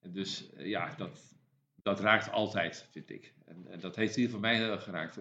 [0.00, 1.39] Dus ja, dat,
[1.82, 3.34] dat raakt altijd, vind ik.
[3.44, 5.18] En, en, dat heeft hier voor mij heel erg geraakt.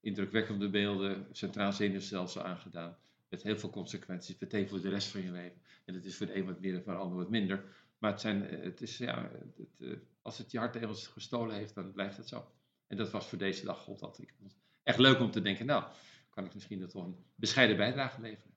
[0.00, 2.96] Indrukwekkende beelden, centraal zenuwstelsel aangedaan.
[3.28, 5.60] Met heel veel consequenties, meteen voor de rest van je leven.
[5.84, 7.64] En het is voor de een wat meer en voor de ander wat minder.
[7.98, 11.74] Maar het, zijn, het is, ja, het, uh, als het je hart ergens gestolen heeft,
[11.74, 12.52] dan blijft het zo.
[12.86, 14.18] En dat was voor deze dag, god dat.
[14.18, 14.34] Ik
[14.82, 15.84] echt leuk om te denken, nou,
[16.30, 18.54] kan ik misschien dat wel een bescheiden bijdrage leveren.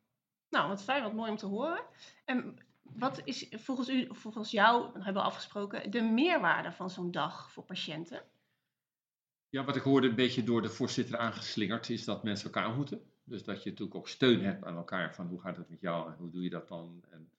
[0.50, 1.84] Nou, wat fijn, wat mooi om te horen.
[2.26, 2.58] En
[2.96, 7.52] wat is volgens u, volgens jou, dat hebben we afgesproken, de meerwaarde van zo'n dag
[7.52, 8.24] voor patiënten?
[9.50, 13.02] Ja, wat ik hoorde een beetje door de voorzitter aangeslingerd, is dat mensen elkaar ontmoeten.
[13.24, 16.12] Dus dat je natuurlijk ook steun hebt aan elkaar van hoe gaat het met jou
[16.12, 17.04] en hoe doe je dat dan?
[17.10, 17.30] En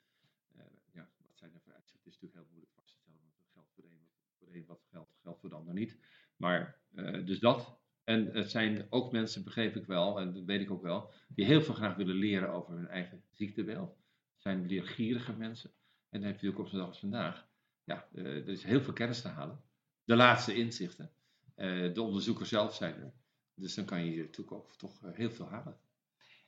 [0.57, 1.73] uh, ja, wat zijn er voor?
[1.73, 4.81] Het is natuurlijk heel moeilijk vast te stellen, want het geldt voor de een, wat
[4.91, 5.99] geldt, geldt voor de ander niet.
[6.37, 7.77] Maar uh, dus dat.
[8.05, 11.45] En het zijn ook mensen, begreep ik wel, en dat weet ik ook wel, die
[11.45, 13.97] heel veel graag willen leren over hun eigen ziektebeeld.
[14.39, 15.71] Het zijn leergierige mensen.
[16.09, 17.47] En dan heb je ook op zo'n dag als vandaag.
[17.85, 19.61] Ja, uh, er is heel veel kennis te halen.
[20.05, 21.11] De laatste inzichten.
[21.57, 23.13] Uh, de onderzoekers zelf zijn er.
[23.55, 25.77] Dus dan kan je hier natuurlijk ook toch uh, heel veel halen.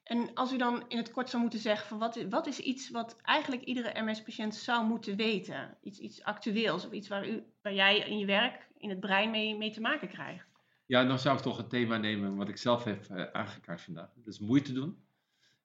[0.02, 2.90] En als u dan in het kort zou moeten zeggen, van wat, wat is iets
[2.90, 5.76] wat eigenlijk iedere MS-patiënt zou moeten weten?
[5.82, 9.30] Iets, iets actueels of iets waar, u, waar jij in je werk, in het brein
[9.30, 10.46] mee, mee te maken krijgt?
[10.86, 14.12] Ja, dan zou ik toch een thema nemen wat ik zelf heb aangekaart vandaag.
[14.14, 15.04] Dat is moeite doen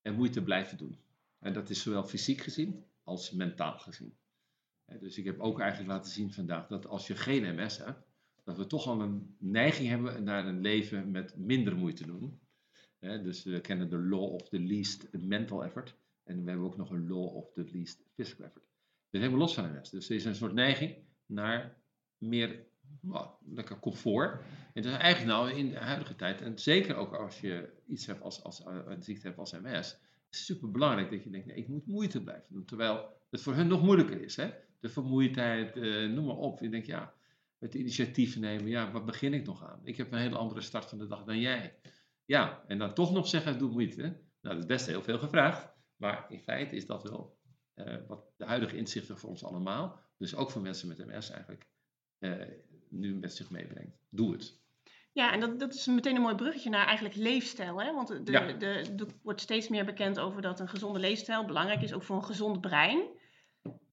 [0.02, 1.05] en moeite blijven doen.
[1.46, 4.18] En dat is zowel fysiek gezien als mentaal gezien.
[4.86, 8.08] En dus ik heb ook eigenlijk laten zien vandaag dat als je geen MS hebt,
[8.44, 12.40] dat we toch al een neiging hebben naar een leven met minder moeite doen.
[13.00, 15.96] Dus we kennen de law of the least mental effort.
[16.24, 18.66] En we hebben ook nog een law of the least physical effort.
[19.10, 19.90] Is helemaal los van MS.
[19.90, 21.78] Dus er is een soort neiging naar
[22.18, 22.66] meer
[23.46, 24.42] lekker comfort.
[24.74, 28.06] En dat is eigenlijk nou in de huidige tijd, en zeker ook als je iets
[28.06, 29.98] hebt als, als, een ziekte hebt als MS,
[30.36, 32.66] super belangrijk dat je denkt, nee, ik moet moeite blijven doen.
[32.66, 34.36] Terwijl het voor hun nog moeilijker is.
[34.36, 34.50] Hè?
[34.80, 36.60] De vermoeidheid, uh, noem maar op.
[36.60, 37.14] Je denkt, ja,
[37.60, 39.80] het initiatief nemen, ja, wat begin ik nog aan?
[39.84, 41.76] Ik heb een hele andere start van de dag dan jij.
[42.26, 44.02] Ja, en dan toch nog zeggen, doe moeite.
[44.02, 45.74] Nou, dat is best heel veel gevraagd.
[45.96, 47.38] Maar in feite is dat wel
[47.76, 51.68] uh, wat de huidige inzichten voor ons allemaal, dus ook voor mensen met MS eigenlijk,
[52.20, 52.44] uh,
[52.90, 53.98] nu met zich meebrengt.
[54.10, 54.64] Doe het.
[55.16, 57.82] Ja, en dat, dat is meteen een mooi bruggetje naar eigenlijk leefstijl.
[57.82, 57.94] Hè?
[57.94, 58.52] Want er Ja.
[58.52, 62.16] de, de, wordt steeds meer bekend over dat een gezonde leefstijl belangrijk is, ook voor
[62.16, 63.08] een gezond brein.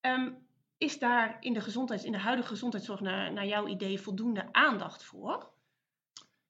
[0.01, 0.33] Ehm,
[0.79, 5.03] is daar in de, gezondheids, in de huidige gezondheidszorg naar, naar jouw idee voldoende aandacht
[5.05, 5.51] voor?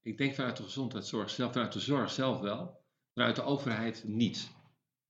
[0.02, 2.80] Ik denk vanuit de gezondheidszorg zelf, vanuit de zorg zelf wel,
[3.14, 4.50] vanuit de overheid niet.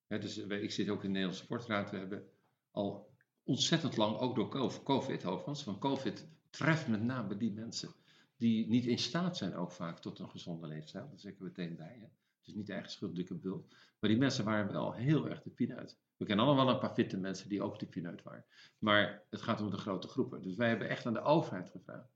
[0.09, 1.91] Dus we- ik zit ook in de Nederlandse Sportraad.
[1.91, 2.29] We hebben
[2.71, 3.11] al
[3.45, 7.91] ontzettend lang, ook door COVID, COVID overigens, van COVID treft met name die mensen
[8.43, 11.09] die niet in staat zijn ook vaak tot een gezonde leefstijl.
[11.11, 11.99] Dat zeg ik meteen bij.
[12.01, 12.07] Hè.
[12.43, 13.67] Is niet eigen schuld, dikke bul.
[14.01, 15.99] Maar die mensen waren wel heel erg de pineut.
[16.17, 18.45] We kennen allemaal wel een paar fitte mensen die ook de pineut waren.
[18.79, 20.43] Maar het gaat om de grote groepen.
[20.43, 22.11] Dus wij hebben echt aan de overheid gevraagd.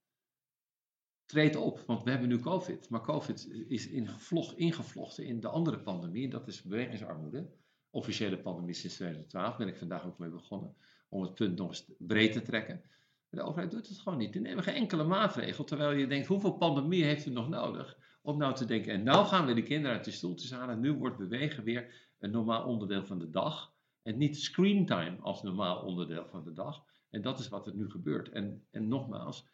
[1.27, 2.89] Treed op, want we hebben nu COVID.
[2.89, 6.25] Maar COVID is ingevlocht, ingevlochten in de andere pandemie.
[6.25, 7.51] En dat is bewegingsarmoede.
[7.91, 9.57] Officiële pandemie sinds 2012.
[9.57, 10.77] Ben ik vandaag ook mee begonnen.
[11.09, 12.83] Om het punt nog eens breed te trekken.
[13.31, 14.33] De overheid doet het gewoon niet.
[14.33, 15.65] Die nemen geen enkele maatregel.
[15.65, 17.99] Terwijl je denkt, hoeveel pandemie heeft u nog nodig?
[18.23, 20.81] Om nou te denken, en nou gaan we de kinderen uit de stoeltjes halen.
[20.81, 23.75] Nu wordt bewegen weer een normaal onderdeel van de dag.
[24.03, 26.85] En niet screentime als normaal onderdeel van de dag.
[27.11, 28.29] En dat is wat er nu gebeurt.
[28.29, 29.49] En, en nogmaals,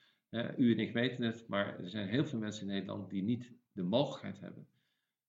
[0.57, 3.53] u en ik weten het, maar er zijn heel veel mensen in Nederland die niet
[3.73, 4.69] de mogelijkheid hebben,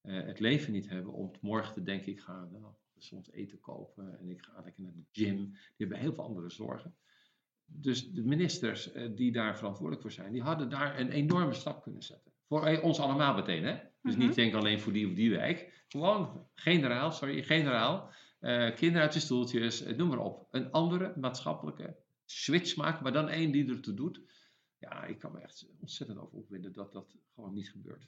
[0.02, 4.20] eh, het leven niet hebben om morgen te denken, ik ga nou, gezond eten kopen
[4.20, 5.52] en ik ga lekker naar de gym.
[5.52, 6.96] Die hebben heel veel andere zorgen.
[7.76, 11.84] Dus de ministers eh, die daar verantwoordelijk voor zijn, die hadden daar een enorme stap
[11.84, 12.32] kunnen zetten.
[12.48, 13.78] Voor eh, ons allemaal meteen, hè?
[14.02, 14.26] Dus Mhm.
[14.26, 15.84] niet denk alleen voor die of die wijk.
[15.88, 18.12] Gewoon generaal, sorry, generaal.
[18.40, 20.48] eh, kinderen uit de stoeltjes, noem maar op.
[20.52, 24.22] Een andere maatschappelijke switch maken, maar dan één die ertoe doet.
[24.78, 28.08] Ja, ik kan me echt ontzettend over opwinden dat dat gewoon niet gebeurt.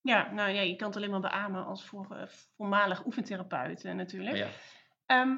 [0.00, 4.36] Ja, nou ja, je kan het alleen maar beamen als voor, voormalig oefentherapeut natuurlijk.
[4.36, 4.48] Ja,
[5.06, 5.36] Ehm,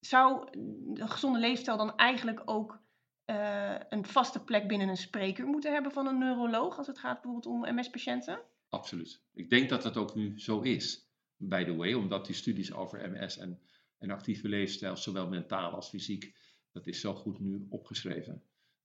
[0.00, 0.48] zou
[0.94, 2.80] de gezonde leefstijl dan eigenlijk ook
[3.26, 7.22] eh, een vaste plek binnen een spreker moeten hebben van een neuroloog als het gaat
[7.22, 8.40] bijvoorbeeld om MS-patiënten?
[8.68, 9.22] absoluut.
[9.32, 13.10] Ik denk dat dat ook nu zo is, by the way, omdat die studies over
[13.10, 13.60] MS en,
[13.98, 16.36] en actieve leefstijl, zowel mentaal als fysiek,
[16.72, 18.42] dat is zo goed nu opgeschreven.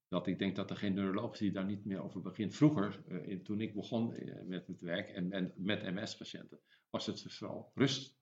[0.07, 2.55] Dat ik denk dat er geen neuroloog is die daar niet meer over begint.
[2.55, 7.25] Vroeger, eh, toen ik begon eh, met het werk en, en met MS-patiënten, was het
[7.27, 8.19] vooral rust.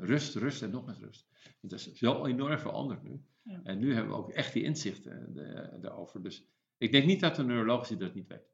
[0.00, 1.26] Rust, rust en nog eens rust.
[1.60, 3.24] Het is zo enorm veranderd nu.
[3.42, 3.60] Ja.
[3.64, 6.22] En nu hebben we ook echt die inzichten eh, daarover.
[6.22, 6.44] Dus
[6.78, 8.48] ik denk niet dat de neuroloog dat niet weet.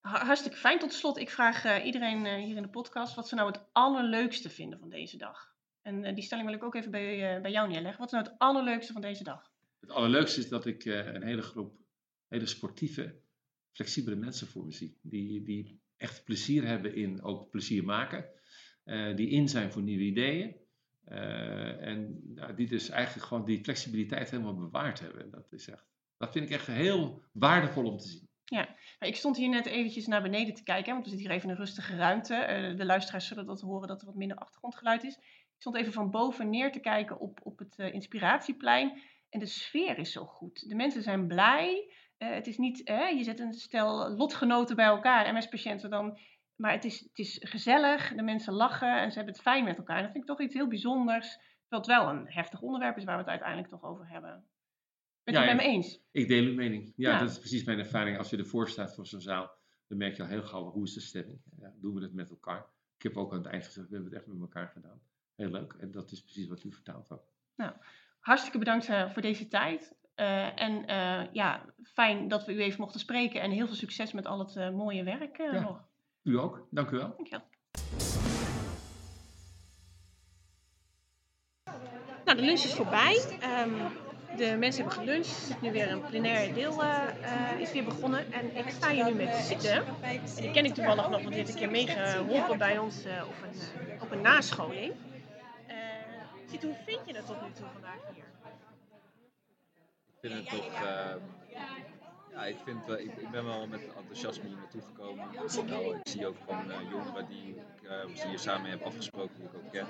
[0.00, 0.78] Ha- Hartstikke fijn.
[0.78, 3.60] Tot slot, ik vraag eh, iedereen eh, hier in de podcast wat ze nou het
[3.72, 5.54] allerleukste vinden van deze dag.
[5.82, 7.98] En eh, die stelling wil ik ook even bij, eh, bij jou neerleggen.
[7.98, 9.50] Wat is nou het allerleukste van deze dag?
[9.80, 11.74] Het allerleukste is dat ik eh, een hele groep
[12.28, 13.14] hele sportieve,
[13.72, 14.98] flexibele mensen voor me zie.
[15.02, 18.24] Die, die echt plezier hebben in ook plezier maken.
[18.86, 20.56] Eh, die in zijn voor nieuwe ideeën.
[21.04, 25.30] eh, en nou, die dus eigenlijk gewoon die flexibiliteit helemaal bewaard hebben.
[25.30, 25.84] Dat, is echt,
[26.16, 28.28] dat vind ik echt heel waardevol om te zien.
[28.44, 28.66] Nou,
[28.98, 31.56] Ik stond hier net eventjes naar beneden te kijken, want we zitten hier even een
[31.56, 32.34] rustige ruimte.
[32.34, 35.16] Eh, de luisteraars zullen dat horen dat er wat minder achtergrondgeluid is.
[35.16, 39.02] Ik stond even van boven neer te kijken op, op het inspiratieplein.
[39.28, 40.68] En de sfeer is zo goed.
[40.68, 41.92] De mensen zijn blij.
[42.16, 46.18] Het is niet, hè, je zet een stel lotgenoten bij elkaar, MS-patiënten dan.
[46.56, 49.76] Maar het is, het is gezellig, de mensen lachen en ze hebben het fijn met
[49.78, 49.96] elkaar.
[49.96, 51.38] En dat vind ik toch iets heel bijzonders.
[51.68, 54.44] Terwijl het wel een heftig onderwerp is waar we het uiteindelijk toch over hebben.
[55.24, 56.00] Bent u Ja, het met me eens?
[56.10, 56.92] Ik deel uw mening.
[56.96, 57.18] Ja, Ja.
[57.18, 58.18] dat is precies mijn ervaring.
[58.18, 59.50] Als je ervoor staat voor zo'n zaal,
[59.88, 61.40] dan merk je al heel gauw hoe is de stemming.
[61.58, 62.66] Ja, doen we het met elkaar?
[62.96, 65.00] Ik heb ook aan het eind gezegd, we hebben het echt met elkaar gedaan.
[65.34, 65.72] Heel leuk.
[65.72, 67.34] En dat is precies wat u vertaalt ook.
[68.20, 69.94] hartstikke bedankt eh, voor deze tijd.
[70.14, 73.40] Eh, en eh, ja, fijn dat we u even mochten spreken.
[73.40, 75.60] En heel veel succes met al het mooie werk Ja.
[75.60, 75.88] nog.
[76.26, 76.66] U ook.
[76.70, 77.14] Dank u wel.
[77.16, 77.44] Dankjewel.
[82.24, 83.38] Nou, de lunch is voorbij.
[83.40, 83.70] Ehm,
[84.36, 85.28] de mensen hebben geluncht.
[85.28, 88.32] Er zit nu weer een plenaire deel eh, is weer begonnen.
[88.32, 89.82] En ik sta hier nu met Siete.
[90.00, 93.22] En die ken ik toevallig nog, want die heeft een keer meegeholpen bij ons eh,
[93.28, 94.92] op, een, eh, op een nascholing.
[95.66, 98.24] Eh hoe vind je het tot nu toe vandaag hier?
[100.20, 101.18] Ik vind het toch.
[102.36, 105.26] Ja, ik, vind, wel- ik, ik ben wel met enthousiasme hier naartoe gekomen.
[105.66, 109.34] Nou, ik zie ook van eh, jongeren die ik eh, hier samen mee heb afgesproken,
[109.36, 109.86] die ik ook ken.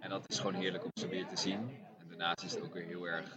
[0.00, 1.58] En dat is gewoon heerlijk om ze weer te zien.
[2.00, 3.36] En daarnaast is het ook weer heel erg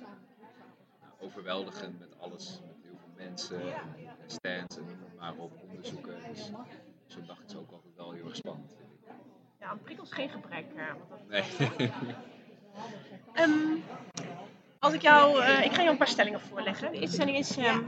[1.19, 2.59] overweldigend met alles.
[2.67, 3.73] Met heel veel mensen, en,
[4.21, 4.85] en stands en
[5.19, 6.15] maar op, onderzoeken.
[6.33, 6.51] Dus
[7.07, 8.73] zo'n dag is ook altijd wel heel erg spannend.
[8.77, 9.13] vind ik.
[9.59, 10.65] Ja, aan prikkels geen gebrek.
[10.97, 11.43] want dat- Nee.
[13.33, 13.77] Ehm,
[14.85, 16.91] als ik jou, eh, ik ga jou een paar stellingen voorleggen.
[16.91, 17.79] De eerste stelling is: ehm,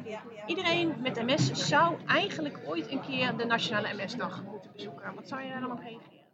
[0.45, 5.13] iedereen met MS zou eigenlijk ooit een keer de Nationale MS-dag moeten bezoeken.
[5.15, 6.25] Wat zou je daar dan op reageren?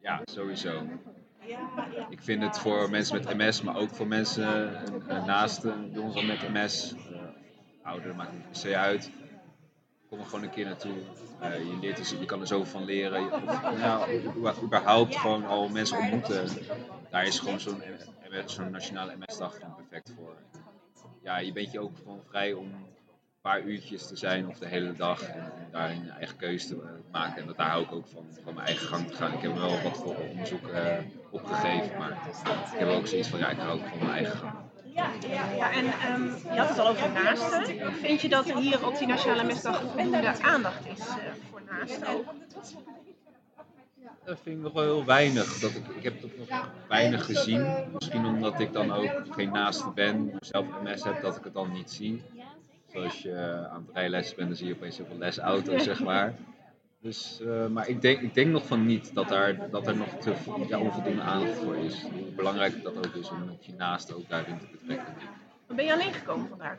[0.00, 0.82] Ja, sowieso.
[2.08, 4.74] Ik vind het voor mensen met MS, maar ook voor mensen
[5.08, 7.18] eh, eh, naast een jongeren met MS, eh,
[7.82, 9.10] ouder, maakt niet per se uit.
[10.08, 10.92] Kom er gewoon een keer naartoe.
[11.40, 13.22] Eh, je, leert dus, je kan er zoveel van leren.
[13.24, 16.48] Je- Of, nou, über- überhaupt gewoon al mensen ontmoeten.
[17.10, 17.82] Daar is gewoon zo'n
[18.32, 20.36] eh, zo'n nationale MS-dag perfect voor.
[21.22, 22.86] Ja, je bent je ook gewoon vrij om een
[23.40, 25.22] paar uurtjes te zijn of de hele dag.
[25.22, 27.40] En, en daarin je eigen keuze te maken.
[27.40, 29.32] En dat, daar hou ik ook van, van mijn eigen gang te gaan.
[29.32, 30.98] Ik heb wel wat voor onderzoek eh,
[31.30, 31.98] opgegeven.
[31.98, 32.28] Maar
[32.72, 34.54] ik heb ook zoiets van, ja, ik hou ook van mijn eigen gang.
[34.94, 37.92] Ja, en ehm, je had het al over naasten.
[37.92, 41.14] Vind je dat er hier op die Nationale MS-dag voldoende aandacht is eh,
[41.50, 42.97] voor naasten?
[44.28, 45.58] Dat vind ik nog wel heel weinig.
[45.58, 47.66] Dat ik, ik heb het ook nog weinig gezien.
[47.92, 51.72] Misschien omdat ik dan ook geen naaste ben, zelf MS heb, dat ik het dan
[51.72, 52.22] niet zie.
[52.92, 56.02] Zoals je eh, aan het rijlessen bent, dan zie je opeens heel veel lesauto's, zeg
[56.02, 56.34] maar.
[57.00, 60.08] Dus, eh, maar ik denk, ik denk nog van niet dat, daar, dat er nog
[60.08, 60.34] te,
[60.68, 62.02] ja, onvoldoende aandacht voor is.
[62.02, 65.14] Hoe belangrijk dat ook is om je naaste ook daarin te betrekken.
[65.66, 66.78] Dan ben je alleen gekomen vandaag.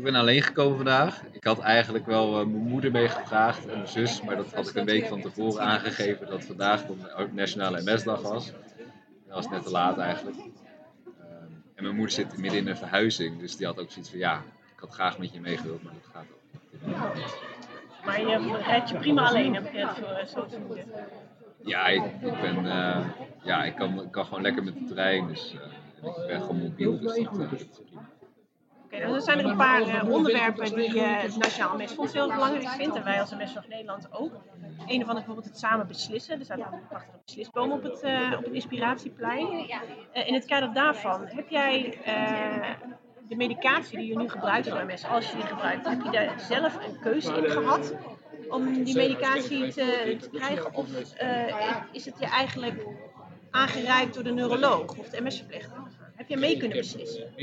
[0.00, 1.22] Ik ben alleen gekomen vandaag.
[1.32, 4.74] Ik had eigenlijk wel eh, mijn moeder meegevraagd en mijn zus, maar dat had ik
[4.74, 8.52] een week van tevoren aangegeven dat vandaag de Nationale MS-dag was.
[9.26, 10.36] Dat was net te laat eigenlijk.
[10.36, 14.18] Ehm, en mijn moeder zit midden in een verhuizing, dus die had ook zoiets van
[14.18, 14.42] ja,
[14.74, 18.04] ik had graag met je meegewild, maar dat gaat ook.
[18.04, 20.84] Maar je rijdt je prima alleen, heb je het voor zo te.
[21.64, 23.06] Ja, ik, ik ben, eh,
[23.42, 25.54] ja, ik kan, ik kan gewoon lekker met de trein, dus
[26.02, 28.08] eh, ik ben gewoon mobiel, dus dat, dat is prima.
[28.90, 32.28] Oké, nou, dan zijn er een paar eh, onderwerpen die eh, het Nationaal MS-fonds heel
[32.28, 32.96] belangrijk vindt.
[32.96, 34.32] En wij als van Nederland ook.
[34.86, 36.38] Een van is bijvoorbeeld het samen beslissen.
[36.38, 39.70] Er staat een prachtige beslisboom op het, eh, op het Inspiratieplein.
[40.12, 42.70] Eh, in het kader daarvan, heb jij eh,
[43.28, 46.40] de medicatie die je nu gebruikt voor MS, als je die gebruikt, heb je daar
[46.40, 47.94] zelf een keuze in gehad
[48.48, 50.74] om die medicatie te, te krijgen?
[50.74, 52.86] Of eh, is het je eigenlijk
[53.50, 55.76] aangereikt door de neuroloog of de MS-verpleegster?
[56.14, 57.34] Heb je mee kunnen beslissen?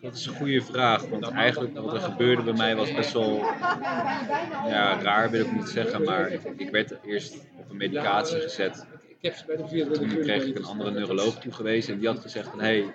[0.00, 3.36] Dat is een goede vraag, want eigenlijk wat er gebeurde bij mij was best wel
[4.66, 8.86] ja, raar, wil ik niet zeggen, maar ik werd eerst op een medicatie gezet.
[9.92, 12.94] Toen kreeg ik een andere neuroloog toegewezen en die had gezegd van hé, hey,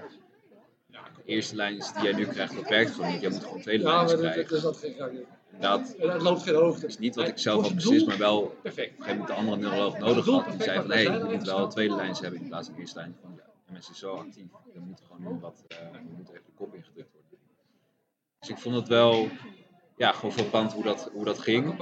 [0.91, 3.83] de eerste lijntjes die jij nu krijgt, dat werkt gewoon niet, jij moet gewoon tweede
[3.83, 4.55] dat krijgen.
[4.55, 4.61] is
[5.59, 6.85] dat loopt geen hoogte.
[6.85, 9.57] is niet wat ik zelf had beslist, maar wel op een gegeven moment de andere
[9.57, 10.51] neuroloog nodig had.
[10.51, 12.99] Die zei van hé, hey, je moet wel tweede lijns hebben in plaats van eerste
[12.99, 13.15] lijn.
[13.65, 16.73] Ja, mensen is zo actief, er moet gewoon wat, eh er moet even de kop
[16.73, 17.39] ingedrukt worden.
[18.39, 19.27] Dus ik vond het wel,
[19.97, 21.77] ja, gewoon verpand hoe dat, hoe dat ging.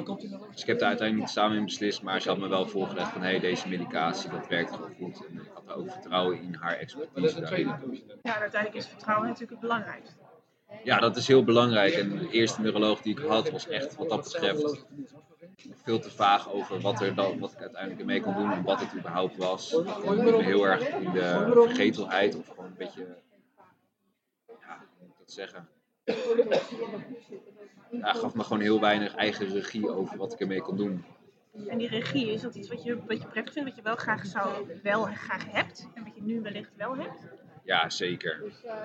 [0.51, 3.11] Dus ik heb daar uiteindelijk niet samen in beslist, maar ze had me wel voorgelegd
[3.11, 5.25] van hé, hey, deze medicatie, dat werkt gewoon goed.
[5.27, 7.67] En ik had daar ook vertrouwen in haar expertise daarin.
[8.21, 10.15] Ja, en uiteindelijk is vertrouwen natuurlijk het belangrijkste.
[10.83, 11.93] Ja, dat is heel belangrijk.
[11.93, 14.85] En de eerste neuroloog die ik had was echt wat dat betreft
[15.83, 18.79] veel te vaag over wat, er dan, wat ik uiteindelijk ermee kon doen en wat
[18.79, 19.73] het überhaupt was.
[19.73, 23.07] Ik ben heel erg in de vergetelheid of gewoon een beetje,
[24.47, 25.67] ja, hoe moet ik dat zeggen?
[27.91, 31.05] Ja, gaf me gewoon heel weinig eigen regie over wat ik ermee kon doen.
[31.67, 33.95] En die regie, is dat iets wat je, wat je prettig vindt, wat je wel
[33.95, 37.19] graag zou, wel graag hebt en wat je nu wellicht wel hebt?
[37.63, 38.43] Ja, zeker.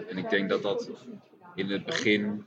[0.08, 0.90] En ik denk dat dat
[1.54, 2.46] in het begin.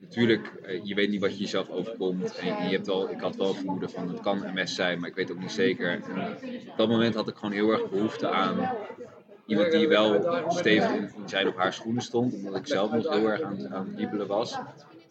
[0.00, 2.38] Natuurlijk, eh, je weet niet wat je jezelf overkomt.
[2.38, 5.14] En je hebt wel, ik had wel vermoeden van het kan MS zijn, maar ik
[5.14, 6.02] weet ook niet zeker.
[6.68, 8.70] Op dat moment had ik gewoon heel erg behoefte aan
[9.46, 12.34] iemand die wel stevig in zijn of haar schoenen stond.
[12.34, 14.58] Omdat ik zelf nog heel erg aan, aan het was.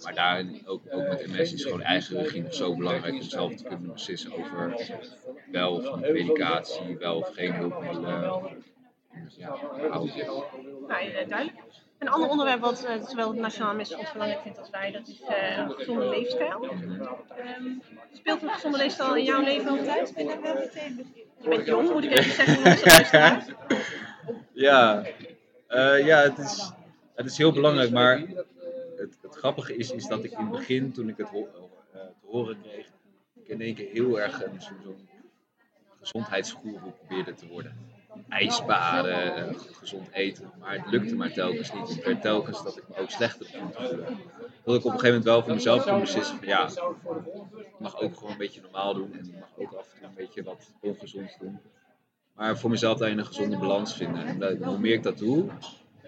[0.04, 3.56] Maar daarin, ook, ook met MS, is gewoon eigen regie nog zo belangrijk om zelf
[3.56, 4.76] te kunnen beslissen over
[5.52, 8.12] wel of medicatie, wel of geen hulpmiddelen.
[9.38, 9.56] Ja.
[9.90, 11.58] Nou, eh, duidelijk.
[12.00, 15.22] Een ander onderwerp wat eh, zowel het Nationaal MS-fonds belangrijk vindt als wij, dat is
[15.28, 16.64] eh, een gezonde leefstijl.
[16.64, 17.74] Ehm,
[18.14, 20.14] speelt een gezonde leefstijl in jouw leven altijd?
[21.42, 23.44] Je bent jong, moet ik even zeggen.
[24.54, 25.04] Ja,
[25.68, 26.72] Eh, ja het, is,
[27.16, 28.18] het is heel belangrijk, maar
[28.98, 31.50] het, het grappige is, is dat ik in het begin, toen ik het ho-
[31.94, 32.86] eh, te horen kreeg,
[33.36, 35.10] ik in één keer heel erg een zo'n zo'n
[36.00, 37.78] gezondheidsgoeroe probeerde te worden.
[38.28, 41.90] IJsbaden, eh, gezond eten, maar het lukte maar telkens niet.
[41.90, 44.06] Ik werd telkens dat ik me ook slechter te voelen.
[44.64, 48.02] Dat ik op een gegeven moment wel voor mezelf kon beslissen van ja, ik mag
[48.02, 50.44] ook gewoon een beetje normaal doen en ik mag ook af en toe een beetje
[50.44, 51.60] wat ongezond doen.
[52.36, 54.26] Maar voor mezelf daarin een gezonde balans vinden.
[54.42, 55.50] En hoe meer ik dat doe,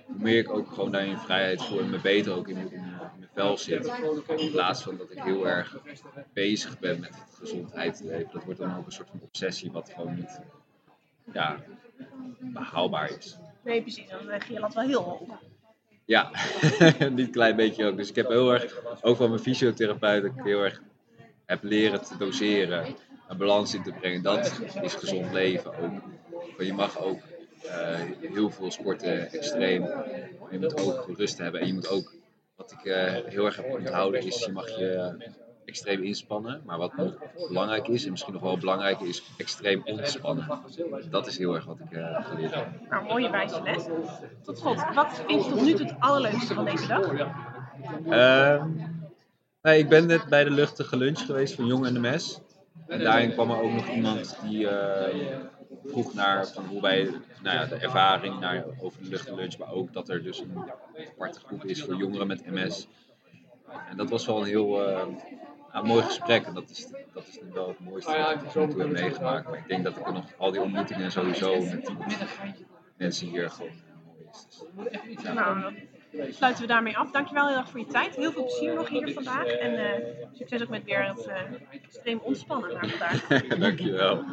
[0.05, 2.79] hoe meer ik ook gewoon daarin vrijheid voel en me beter ook in, mijn- in,
[2.81, 2.99] mijn-
[3.33, 3.91] vel zit.
[4.35, 5.77] In plaats van dat ik heel erg
[6.33, 8.29] bezig ben met het gezondheidsleven.
[8.33, 10.39] Dat wordt dan ook een soort van obsessie wat gewoon niet
[11.33, 11.57] ja,
[12.39, 13.37] behaalbaar is.
[13.63, 14.09] Nee, precies.
[14.09, 15.39] Dan leg je lat wel heel hoog.
[16.05, 16.31] Ja,
[17.09, 17.97] niet een klein beetje ook.
[17.97, 20.81] Dus ik heb heel erg, ook van mijn fysiotherapeut, dat ik heel erg
[21.45, 22.95] heb leren te doseren,
[23.27, 24.21] een balans in te brengen.
[24.21, 26.01] Dat is gezond leven ook.
[26.31, 27.19] Want je mag ook
[27.63, 27.99] eh,
[28.33, 31.61] heel veel sporten extreem, maar je moet ook rust hebben.
[31.61, 32.13] En je moet ook,
[32.55, 35.15] wat ik eh, heel erg heb onthouden, is je mag je
[35.65, 36.61] extreem inspannen.
[36.65, 37.13] Maar wat nog
[37.47, 40.61] belangrijk is, en misschien nog wel belangrijker, is extreem ontspannen.
[41.09, 42.67] Dat is heel erg wat ik eh, geleerd heb.
[42.89, 43.83] Nou, mooie wijze les.
[44.43, 47.13] Tot slot, wat vind je tot nu toe het allerleukste van deze dag?
[48.09, 48.69] Ehm,
[49.61, 52.39] nee, ik ben net bij de luchtige lunch geweest van Jong en de Mes.
[52.87, 55.37] En daarin kwam er ook nog iemand die eh,
[55.85, 57.03] vroeg naar van hoe wij,
[57.43, 60.57] nou ja, de ervaring naar, over de luchtige lunch, maar ook dat er dus een
[61.15, 62.87] aparte groep is voor jongeren met MS.
[63.89, 65.07] En dat was wel een heel eh,
[65.73, 66.45] ja, mooi gesprek.
[66.45, 68.91] En dat is, dat is nu wel het mooiste wat ik tot nu toe heb
[68.91, 69.49] meegemaakt.
[69.49, 72.65] Maar ik denk dat ik er nog al die ontmoetingen sowieso met die
[72.97, 74.47] mensen hier gewoon eh, mooi is.
[75.15, 75.33] Dus, ja.
[75.33, 75.75] Nou, dan
[76.33, 77.11] sluiten we daarmee af.
[77.11, 78.15] Dankjewel heel erg voor je tijd.
[78.15, 79.45] Heel veel plezier nog hier vandaag.
[79.45, 81.35] En eh, succes ook met weer het eh,
[81.71, 83.27] extreem ontspannen naar vandaag.
[83.59, 84.23] Dankjewel.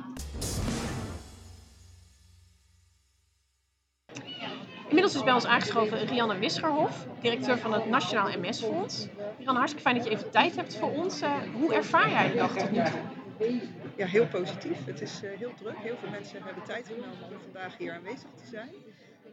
[5.09, 9.07] Inmiddels is bij ons aangeschoven Rianne Wisgerhof, directeur van het Nationaal MS-fonds.
[9.39, 11.21] Rianne, hartstikke fijn dat je even tijd hebt voor ons.
[11.21, 13.61] Eh, hoe ervaar jij de dag tot nu toe?
[13.97, 14.85] ja, heel positief.
[14.85, 15.77] Het is eh, heel druk.
[15.77, 18.71] Heel veel mensen hebben tijd genomen om vandaag hier aanwezig te zijn.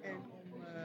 [0.02, 0.82] En om eh,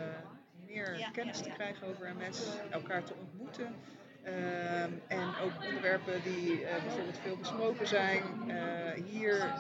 [0.67, 3.75] meer kennis te krijgen over MS, elkaar te ontmoeten.
[4.23, 9.55] Ehm, en ook onderwerpen die eh, bijvoorbeeld veel besproken zijn, eh, hier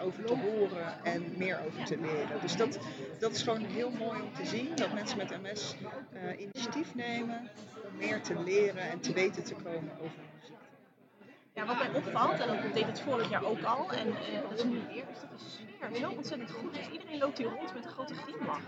[0.00, 2.40] over te horen en meer over te leren.
[2.40, 2.78] Dus dat,
[3.18, 5.74] dat is gewoon heel mooi om te zien, dat mensen met MS
[6.12, 7.50] eh, initiatief nemen
[7.90, 10.64] om meer te leren en te weten te komen over hun ziekte.
[11.54, 14.06] Ja, wat mij opvalt, en dat deed het vorig jaar ook al, en
[14.48, 16.88] dat is nu weer, is dat de sfeer zo ontzettend goed is.
[16.88, 18.62] Iedereen loopt hier rond met een grote glimlach.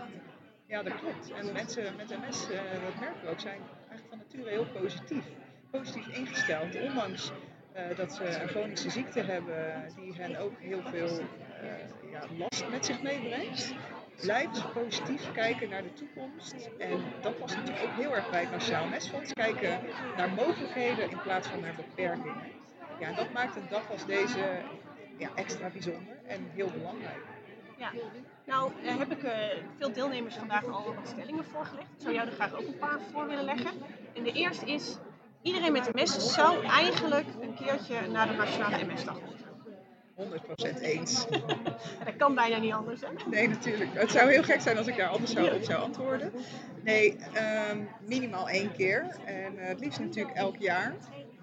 [0.73, 1.31] Ja, dat klopt.
[1.31, 3.59] En mensen met MS, eh, dat merken we ook, zijn
[3.89, 5.23] eigenlijk van nature heel positief.
[5.71, 7.31] Positief ingesteld, ondanks
[7.73, 12.69] eh, dat ze een chronische ziekte hebben die hen ook heel veel eh, ja, last
[12.69, 13.73] met zich meebrengt.
[14.21, 16.69] Blijven ze positief kijken naar de toekomst.
[16.79, 19.33] En dat was natuurlijk ook heel erg bij het Nationaal MS-fonds.
[19.33, 19.79] Kijken
[20.17, 22.51] naar mogelijkheden in plaats van naar beperkingen.
[22.99, 24.61] Ja, dat maakt een dag als deze
[25.17, 27.21] ja, extra bijzonder en heel belangrijk.
[27.77, 27.91] Ja.
[28.45, 29.33] Nou, eh, heb ik eh,
[29.77, 31.87] veel deelnemers vandaag al wat stellingen voorgelegd.
[31.95, 33.71] Ik zou jou er graag ook een paar voor willen leggen.
[34.13, 34.97] En de eerste is,
[35.41, 39.43] iedereen met MS zou eigenlijk een keertje naar de Nationale MS-dag moeten.
[40.15, 41.25] 100% eens.
[42.05, 43.07] Dat kan bijna niet anders, hè?
[43.29, 43.93] Nee, natuurlijk.
[43.93, 46.31] Het zou heel gek zijn als ik daar anders zou, op zou antwoorden.
[46.83, 49.15] Nee, ehm, minimaal één keer.
[49.25, 50.93] En eh, het liefst natuurlijk elk jaar.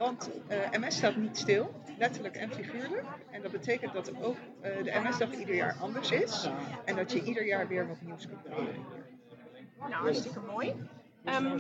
[0.01, 3.07] Want eh, MS staat niet stil, letterlijk en figuurlijk.
[3.31, 6.51] En dat betekent dat ook eh, de MS-dag ieder jaar anders is.
[6.85, 8.85] En dat je ieder jaar weer wat nieuws kunt leren.
[9.79, 10.75] Nou, hartstikke mooi.
[11.25, 11.59] Ehm,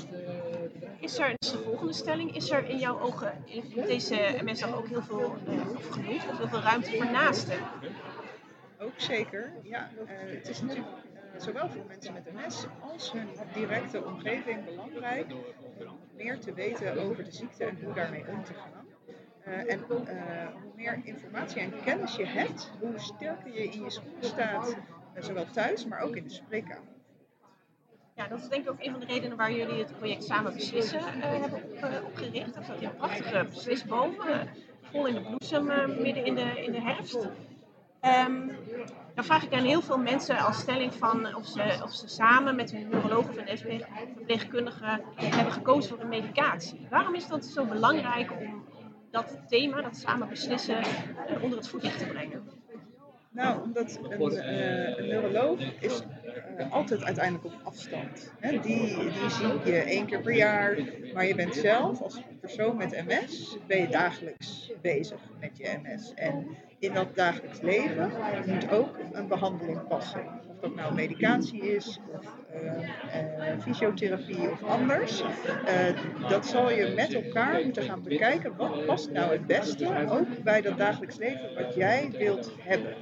[0.98, 4.88] is er, dus de volgende stelling, is er in jouw ogen in deze MS-dag ook
[4.88, 7.58] heel veel, eh, of genoeg, of heel veel ruimte voor naasten?
[8.78, 9.90] Ook zeker, ja.
[10.06, 15.26] Eh, het is natuurlijk eh, zowel voor mensen met MS als hun directe omgeving belangrijk
[16.22, 18.86] meer te weten over de ziekte en hoe daarmee om te gaan.
[19.44, 23.90] Eh, en eh, hoe meer informatie en kennis je hebt, hoe sterker je in je
[23.90, 24.76] schoenen staat,
[25.14, 26.88] eh, zowel thuis, maar ook in de spreekkamer.
[28.14, 30.52] Ja, dat is denk ik ook een van de redenen waar jullie het project Samen
[30.52, 32.56] Beslissen hebben op, opgericht.
[32.56, 34.40] Er staat hier een prachtige eh,
[34.80, 35.66] vol in de bloesem,
[36.02, 37.28] midden in de, in de herfst.
[38.00, 38.46] Ehm,
[39.14, 42.56] dan vraag ik aan heel veel mensen als stelling van of ze, of ze samen
[42.56, 46.86] met hun neuroloog of een verpleegkundige hebben gekozen voor een medicatie.
[46.90, 48.64] Waarom is dat zo belangrijk om
[49.10, 50.82] dat thema, dat samen beslissen,
[51.40, 52.48] onder het voetlicht te brengen?
[53.30, 56.02] Nou, omdat een, eh, een neuroloog is
[56.70, 58.32] altijd uiteindelijk op afstand.
[58.40, 58.50] Hè?
[58.60, 60.78] Die, die zie je één keer per jaar,
[61.14, 66.12] maar je bent zelf als persoon met MS, ben je dagelijks bezig met je MS.
[66.14, 66.46] En
[66.78, 68.12] in dat dagelijks leven
[68.46, 70.26] moet ook een behandeling passen.
[70.48, 75.22] Of dat nou medicatie is, of eh, eh, fysiotherapie of anders.
[75.66, 78.56] Eh, dat zal je met elkaar moeten gaan bekijken.
[78.56, 82.94] Wat past nou het beste, ook bij dat dagelijks leven wat jij wilt hebben.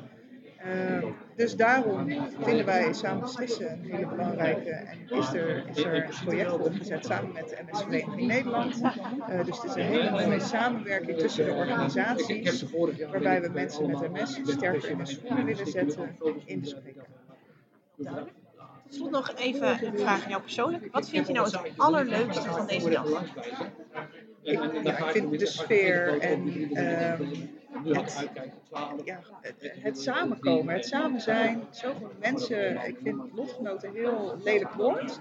[1.39, 2.09] Dus daarom
[2.41, 6.61] vinden wij samen beslissen een hele belangrijke en is er, is er een project voor
[6.61, 8.81] opgezet samen met de MS Vereniging Nederland.
[8.83, 12.65] Uh, dus het is een hele mooie samenwerking tussen de organisaties
[13.11, 18.29] waarbij we mensen met MS sterker in de schoenen willen zetten in de spreekkamer.
[18.85, 20.89] Tot slot nog even een vraag aan jou persoonlijk.
[20.93, 23.23] Wat vind je nou het allerleukste van deze dag?
[24.43, 26.49] Ik, ja, ik vind de sfeer en
[27.21, 28.29] um, het,
[29.05, 31.63] ja, het, het, samenkomen, het samen zijn.
[31.71, 35.21] Zoveel mensen, ik vind lotgenoten een heel lelijk woord.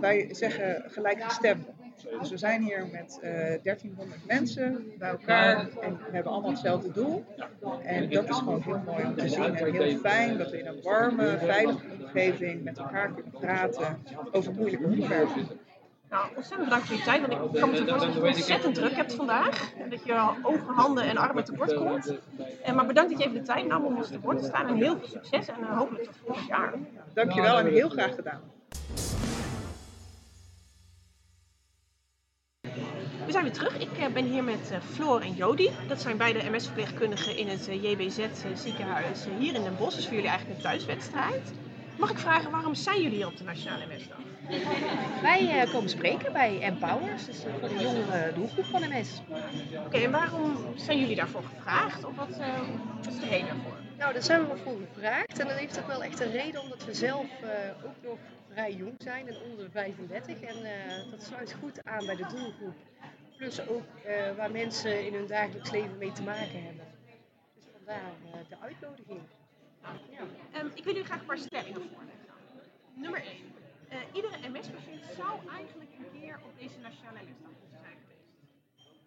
[0.00, 1.74] Wij zeggen gelijkgestemden.
[2.20, 3.30] Dus we zijn hier met uh,
[3.62, 7.24] 1300 mensen bij elkaar en we hebben allemaal hetzelfde doel.
[7.82, 10.66] En dat is gewoon heel mooi om te zien en heel fijn dat we in
[10.66, 13.98] een warme, veilige omgeving met elkaar kunnen praten
[14.30, 15.46] over moeilijke onderwerpen.
[16.10, 18.74] Nou, ontzettend bedankt voor je tijd, want ik kan me voorstellen dat je het ontzettend
[18.74, 19.74] druk hebt vandaag.
[19.74, 22.14] En dat je ogen, handen en armen tekort komt.
[22.62, 24.68] En, maar bedankt dat je even de tijd nam om ons te woord te staan.
[24.68, 26.74] En heel veel succes en uh, hopelijk tot volgend jaar.
[27.14, 28.40] Dankjewel en heel graag gedaan.
[33.26, 33.78] We zijn weer terug.
[33.78, 35.70] Ik uh, ben hier met uh, Floor en Jody.
[35.88, 39.96] Dat zijn beide MS-verpleegkundigen in het JBZ ziekenhuis hier in Den Bosch.
[39.96, 41.52] Dus voor jullie eigenlijk een thuiswedstrijd.
[41.98, 44.29] Mag ik vragen, waarom zijn jullie hier op de Nationale MS-dag?
[45.22, 49.20] Wij uh, komen spreken bij Empowers, dus voor de jongere doelgroep van MS.
[49.28, 52.04] Oké, okay, en waarom zijn jullie daarvoor gevraagd?
[52.04, 52.58] Of wat, uh,
[52.96, 53.76] wat is de reden daarvoor?
[53.98, 55.38] Nou, daar zijn we voor gevraagd.
[55.38, 57.48] En dat heeft ook wel echt een reden, omdat we zelf uh,
[57.84, 58.18] ook nog
[58.52, 60.40] vrij jong zijn en onder de 35.
[60.40, 60.56] En
[61.10, 62.74] dat sluit goed aan bij de doelgroep.
[63.36, 63.84] Plus ook
[64.36, 66.84] waar mensen in hun dagelijks leven mee te maken hebben.
[67.54, 68.00] Dus vandaar
[68.48, 69.20] de uitnodiging.
[70.10, 70.60] Ja.
[70.60, 72.28] Um, ik wil u graag een paar stellingen voorleggen.
[72.94, 73.59] Nummer 1.
[73.92, 78.26] Uh, iedere MS-patiënt zou eigenlijk een keer op deze nationale MS-dag moeten zijn geweest.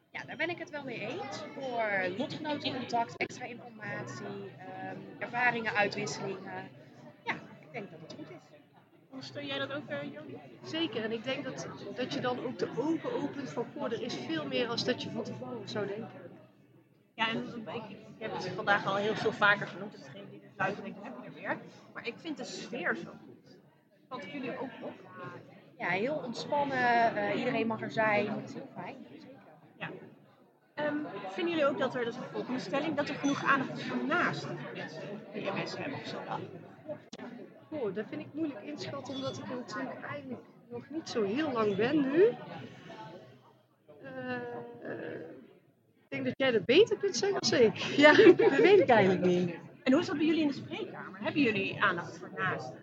[0.09, 1.43] Ja, daar ben ik het wel mee eens.
[1.53, 6.69] Voor lotgenotencontact, extra informatie, ehm, ervaringen, uitwisselingen.
[7.23, 8.37] Ja, ik denk dat het goed is.
[9.09, 10.35] Ondersteun jij dat ook, uh, Jody?
[10.63, 14.01] Zeker, en ik denk dat, dat je dan ook de ogen opent van, goh, er
[14.01, 16.31] is veel meer als dat je van tevoren zou denken.
[17.13, 20.39] Ja, en ik, ik heb het vandaag al heel veel vaker genoemd, dus degene die
[20.39, 21.57] dit luisteren, denkt, heb je er weer.
[21.93, 23.32] Maar ik vind de sfeer zo goed.
[24.13, 24.93] Valt jullie ook op?
[25.77, 28.29] Ja, heel ontspannen, uh, iedereen mag er zijn.
[28.29, 28.95] Het is heel fijn.
[29.77, 29.89] Ja.
[30.85, 33.77] Um, vinden jullie ook dat er, dat is de volgende stelling, dat er genoeg aandacht
[33.77, 36.39] is voor naast mensen die MS hebben zo'n dag?
[37.69, 41.51] Oh, dat vind ik moeilijk inschatten, omdat ik er natuurlijk eigenlijk nog niet zo heel
[41.51, 42.23] lang ben nu.
[44.03, 44.35] Uh,
[45.93, 47.75] ik denk dat jij dat beter kunt zeggen als ik.
[47.75, 49.55] Ja, dat weet ik eigenlijk niet.
[49.83, 51.19] En hoe is dat bij jullie in de spreekkamer?
[51.21, 52.82] Hebben jullie aandacht voor naasten?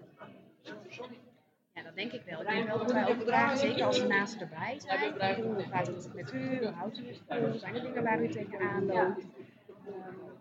[1.90, 2.40] Dat denk ik wel.
[2.40, 5.42] Ik denk wel dat wij ook vragen, zeker als de naasten erbij zijn.
[5.42, 6.58] Hoe gaat het met u?
[6.58, 7.58] Hoe houdt u het vol?
[7.58, 9.24] Zijn er dingen waar u tegenaan loopt?
[9.86, 9.94] Um,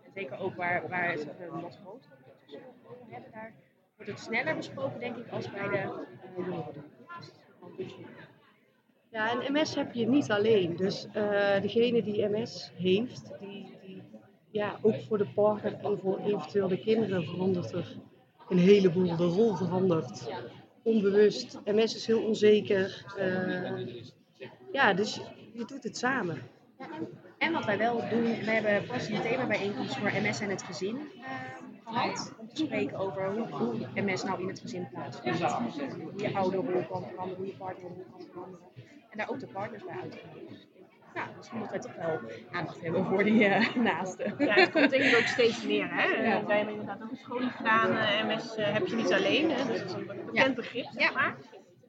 [0.04, 2.10] en zeker ook waar, waar ze een wat groter
[3.08, 3.52] hebben daar
[3.96, 6.84] wordt het sneller besproken, denk ik, als bij de jongeren.
[9.10, 10.76] Ja, en MS heb je niet alleen.
[10.76, 14.02] Dus uh, degene die MS heeft, die, die,
[14.50, 17.96] ja, ook voor de partner en voor eventueel de kinderen verandert er
[18.48, 19.16] een heleboel.
[19.16, 20.28] De rol verandert.
[20.82, 21.58] Onbewust.
[21.64, 23.04] MS is heel onzeker.
[23.18, 23.86] Uh,
[24.72, 25.20] ja, dus
[25.52, 26.42] je doet het samen.
[26.78, 27.08] En,
[27.38, 30.96] en, wat wij wel doen, we hebben pas een themabijeenkomst voor MS en het gezin
[30.96, 31.24] uh,
[31.84, 32.34] gehad.
[32.38, 35.38] Om te spreken over hoe, hoe MS nou in het gezin plaatsvindt.
[35.38, 38.66] Hoe je ouderrol kan veranderen, hoe je partnerrol kan veranderen.
[39.10, 40.56] En daar ook de partners bij uitnodigen.
[41.14, 44.34] Nou, misschien moeten wij toch wel aandacht hebben voor die uh, naasten.
[44.38, 45.88] Ja, het komt denk ik ook steeds meer.
[45.90, 46.04] Hè?
[46.04, 46.46] Ja.
[46.46, 47.90] Wij hebben inderdaad ook een scholing gedaan.
[47.90, 49.66] Uh, MS uh, heb je niet alleen, hè?
[49.66, 50.52] dus dat is een bekend ja.
[50.52, 51.36] begrip, zeg maar.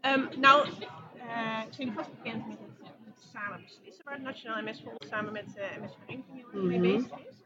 [0.02, 5.08] Um, nou, zijn jullie vast bekend met het, het samen beslissen, waar het Nationaal MS-fonds
[5.08, 5.46] samen met
[5.82, 7.42] MS Vereniging heel mee bezig is.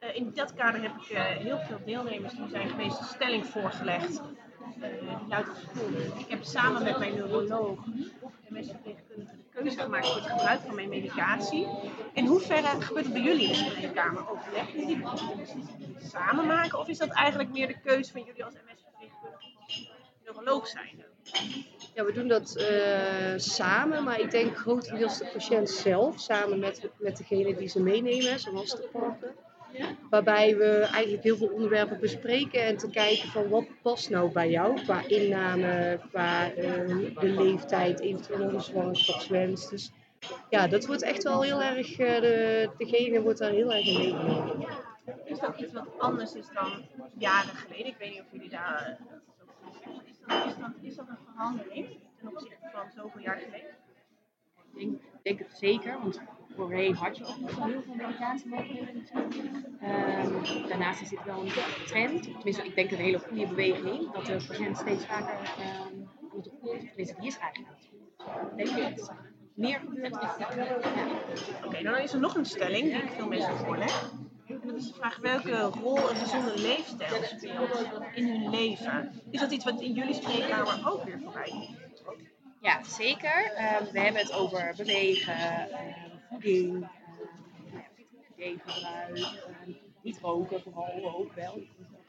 [0.00, 3.46] Uh, in dat kader heb ik uh, heel veel deelnemers die zijn geweest een stelling
[3.46, 4.22] voorgelegd.
[4.78, 6.20] Uh, die luidt als volgt.
[6.20, 7.86] Ik heb samen met mijn neuroloog
[8.48, 9.05] MS-verpleegkundige
[9.74, 11.66] gemaakt voor het gebruik van mijn medicatie.
[12.12, 14.30] In hoeverre gebeurt het bij jullie in de spreekkamer?
[14.30, 15.04] Overleggen jullie
[16.02, 16.78] samen maken?
[16.78, 19.88] Of is dat eigenlijk meer de keuze van jullie als MS-verpleegkundige
[20.24, 21.04] neuroloog zijn?
[21.94, 26.88] Ja, we doen dat uh, samen, maar ik denk grotendeels de patiënt zelf, samen met,
[26.98, 29.34] met degene die ze meenemen, zoals de partner.
[30.10, 34.50] Waarbij we eigenlijk heel veel onderwerpen bespreken en te kijken van wat past nou bij
[34.50, 39.70] jou qua inname, qua uh, de leeftijd, eventueel nog een zwangerschapswens.
[39.70, 39.92] Dus
[40.50, 43.98] ja, dat wordt echt wel heel erg, uh, de, degene wordt daar heel erg in
[43.98, 44.66] meegenomen.
[45.24, 46.84] Is dat iets wat anders is dan
[47.18, 47.86] jaren geleden?
[47.86, 48.98] Ik weet niet of jullie daar
[50.04, 51.88] is dat, is dat, is dat een verandering
[52.18, 53.74] ten opzichte van zoveel jaar geleden?
[54.72, 56.20] Ik denk, denk het zeker, want
[56.56, 57.94] voorheen had je ook nog heel veel
[58.94, 59.66] natuurlijk.
[59.82, 61.52] Um, daarnaast is dit wel een
[61.86, 66.36] trend, tenminste ik denk een hele goede beweging, dat de patiënt steeds vaker um, aan
[66.36, 66.86] het opkomt.
[66.86, 67.72] Tenminste, die is eigenlijk
[68.18, 69.10] aan het denk
[69.54, 70.14] meer gebeurt.
[70.14, 74.10] Oké, okay, dan is er nog een stelling die ik veel mensen voorleg.
[74.46, 79.22] En dat is de vraag welke rol een gezonde leefstijl speelt in hun leven.
[79.30, 81.84] Is dat iets wat in jullie spreekkamer ook weer voorbij komt?
[82.60, 83.52] Ja, zeker.
[83.80, 86.84] Um, we hebben het over bewegen, voeding, uh,
[88.36, 88.68] gebruik,
[89.16, 91.60] uh, niet roken vooral ook wel.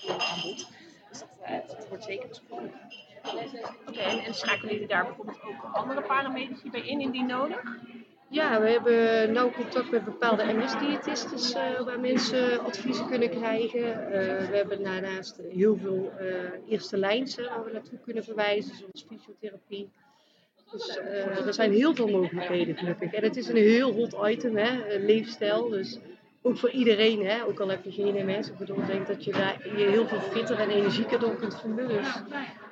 [0.08, 0.68] Dat aan bod.
[1.10, 2.72] Dus dat, dat wordt zeker besproken.
[3.24, 7.64] Oké, okay, en, en schakelen jullie daar bijvoorbeeld ook andere paramedici bij in, indien nodig?
[8.30, 13.80] Ja, we hebben nauw contact met bepaalde MS-diëtistes uh, waar mensen adviezen kunnen krijgen.
[13.80, 14.10] Uh,
[14.50, 16.28] we hebben daarnaast heel veel uh,
[16.68, 19.90] eerste lijnsen waar we naartoe kunnen verwijzen, zoals fysiotherapie.
[20.72, 20.98] Dus
[21.46, 23.14] er zijn heel veel mogelijkheden gelukkig.
[23.14, 25.70] En het is een heel hot item, hè, leefstijl.
[25.70, 26.00] Dus
[26.42, 28.48] ook voor iedereen, hè, ook al heb je geen MS.
[28.48, 31.60] Ik bedoel, ik denk dat je daar je heel veel fitter en energieker door kunt
[31.60, 31.88] voelen.
[31.88, 32.08] Dus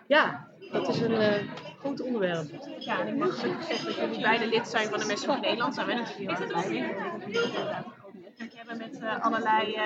[0.07, 1.33] ja, dat is een uh,
[1.79, 2.47] groot onderwerp.
[2.79, 5.75] Ja, en ik mag zeggen dat jullie beide lid zijn van de Mensen van Nederland.
[5.75, 6.93] Zijn we natuurlijk heel erg blij mee.
[8.37, 9.77] We hebben met uh, allerlei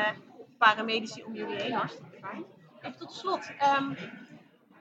[0.58, 1.74] paramedici om jullie heen.
[1.74, 2.46] Hartstikke fijn.
[2.82, 3.52] Even tot slot.
[3.80, 3.96] Um,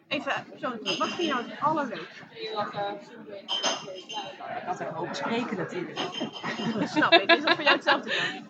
[0.08, 2.24] even persoonlijk, wat vind je nou het allerleukste?
[2.30, 2.50] Ik
[4.66, 5.98] had er over spreken natuurlijk.
[6.94, 7.32] Snap ik.
[7.32, 8.46] Is dat voor jou hetzelfde dan?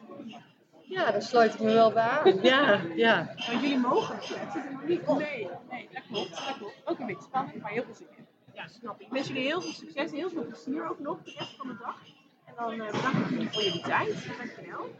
[0.82, 2.38] Ja, daar sluit ik me wel bij aan.
[2.42, 3.34] Ja, ja.
[3.36, 5.00] Maar jullie mogen het nog niet.
[5.06, 5.16] Oh.
[5.16, 6.30] Nee, nee, dat klopt.
[6.30, 6.74] Dat klopt.
[6.84, 8.26] Ook een beetje spannend, maar heel veel zin in.
[8.52, 9.06] Ja, snap ik.
[9.06, 11.76] Ik wens jullie heel veel succes, heel veel plezier ook nog de rest van de
[11.80, 11.96] dag.
[12.44, 14.26] En dan uh, bedank ik jullie voor jullie tijd.
[14.38, 14.94] Dankjewel.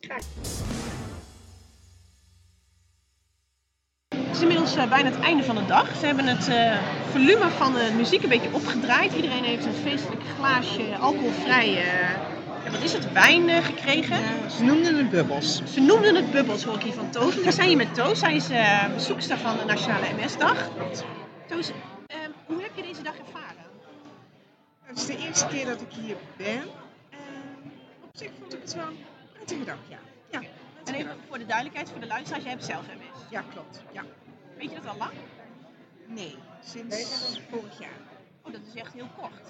[0.00, 0.24] Graag.
[4.34, 5.96] Het is inmiddels uh, bijna het einde van de dag.
[5.96, 6.76] Ze hebben het uh,
[7.10, 9.14] volume van de muziek een beetje opgedraaid.
[9.14, 11.84] Iedereen heeft een feestelijk glaasje alcoholvrij
[12.64, 13.12] En wat is het?
[13.12, 14.20] Wijn eh, gekregen.
[14.20, 15.62] Ja, ze noemden het bubbels.
[15.64, 17.34] Ze noemden het bubbels, hoor ik hier van Toos.
[17.34, 18.18] We zijn hier met Toos.
[18.18, 20.68] Zij is eh, bezoekster van de Nationale MS-dag.
[21.48, 21.70] Toos,
[22.46, 23.64] hoe heb je deze dag ervaren?
[24.82, 26.62] Het is de eerste keer dat ik hier ben.
[27.10, 27.20] En
[28.02, 28.98] op zich vond ik het wel een
[29.32, 29.98] prettige dag, ja.
[30.30, 30.40] ja
[30.84, 33.20] En even voor de duidelijkheid, voor de luisteraars, jij hebt zelf MS.
[33.30, 33.82] Ja, klopt.
[33.92, 34.02] Ja.
[34.56, 35.12] Weet je dat al lang?
[36.06, 36.34] Nee,
[36.64, 38.00] sinds vorig jaar.
[38.42, 39.48] Oh, dat is echt heel kort.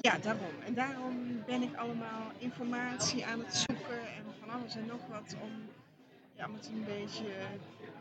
[0.00, 0.62] Ja, daarom.
[0.64, 5.34] En daarom ben ik allemaal informatie aan het zoeken en van alles en nog wat
[5.42, 5.68] om,
[6.34, 7.24] ja, om het een beetje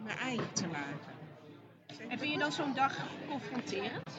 [0.03, 1.15] mijn eigen te maken.
[2.09, 4.09] En vind je dan zo'n dag confronterend?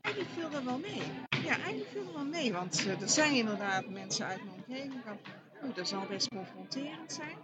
[0.00, 1.02] Eigenlijk viel er wel mee.
[1.44, 5.02] Ja, eigenlijk viel er wel mee, want eh, er zijn inderdaad mensen uit mijn omgeving
[5.04, 5.18] van,
[5.64, 7.36] oeh, dat zal best confronterend zijn.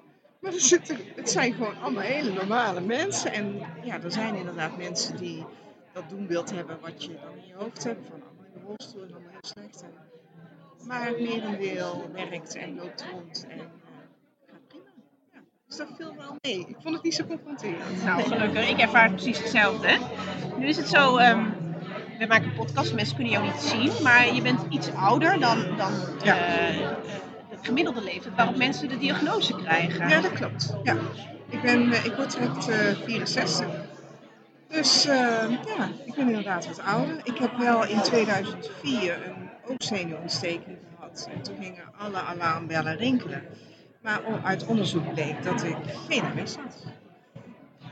[0.47, 3.32] Maar er zitten, het zijn gewoon allemaal hele normale mensen.
[3.32, 5.44] En ja, er zijn inderdaad mensen die
[5.92, 9.03] dat doenbeeld hebben wat je dan in je hoofd hebt, van allemaal in de rolstoel
[9.03, 9.82] en allemaal heel slecht.
[9.82, 9.90] En,
[10.86, 13.64] maar het merendeel werkt en loopt rond en eh,
[14.51, 14.84] gaat prima.
[15.32, 15.38] Ja,
[15.68, 16.59] dus dat viel wel mee.
[16.68, 18.05] Ik vond het niet zo confronterend.
[18.05, 18.68] Nou, gelukkig.
[18.70, 19.99] Ik ervaar precies hetzelfde.
[20.59, 21.44] Nu is het zo, ehm,
[22.18, 25.76] we maken een podcast, mensen kunnen jou niet zien, maar je bent iets ouder dan,
[25.76, 25.92] dan
[26.22, 26.36] Ja.
[26.36, 26.90] eh,
[27.67, 30.09] gemiddelde leeftijd waarop mensen de diagnose krijgen.
[30.09, 30.75] Ja, dat klopt.
[30.83, 30.97] Ja.
[31.49, 33.67] Ik, ben, eh, ik word direct eh 64.
[34.69, 35.17] Dus eh,
[35.77, 37.21] ja, ik ben inderdaad wat ouder.
[37.25, 41.29] Ik heb wel in 2004 een oogzenuwontsteking gehad.
[41.35, 43.43] En toen gingen alle alarmbellen rinkelen.
[44.03, 45.77] Maar uit onderzoek bleek dat ik
[46.09, 46.85] geen MS had.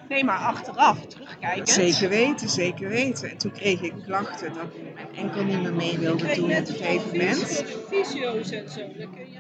[0.09, 1.67] Nee, maar achteraf, terugkijken.
[1.67, 3.31] Zeker weten, zeker weten.
[3.31, 6.67] En toen kreeg ik klachten dat mijn enkel niet meer mee wilde doen op een
[6.67, 7.65] gegeven moment.
[7.89, 9.39] Fysio's en zo, dat kun je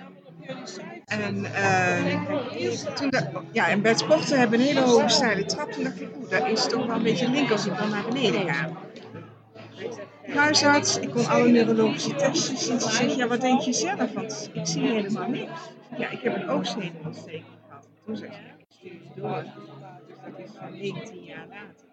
[1.05, 5.73] En, eh, toen da- ja, en bij het sporten hebben een hele hoge steile trap.
[5.73, 8.05] Toen dacht ik, oeh, dat is toch wel een beetje link als ik dan naar
[8.05, 8.69] beneden ga.
[10.27, 12.81] Huisarts, ik kon alle neurologische tests zien.
[12.81, 14.13] Ze zegt, ja, wat denk je zelf?
[14.13, 15.51] Want ik zie helemaal niks.
[15.97, 17.89] Ja, ik heb een oogzenuwontsteking gehad.
[18.07, 19.43] Toen zei ze, door.
[20.07, 21.85] Dus dat is van 19 jaar later.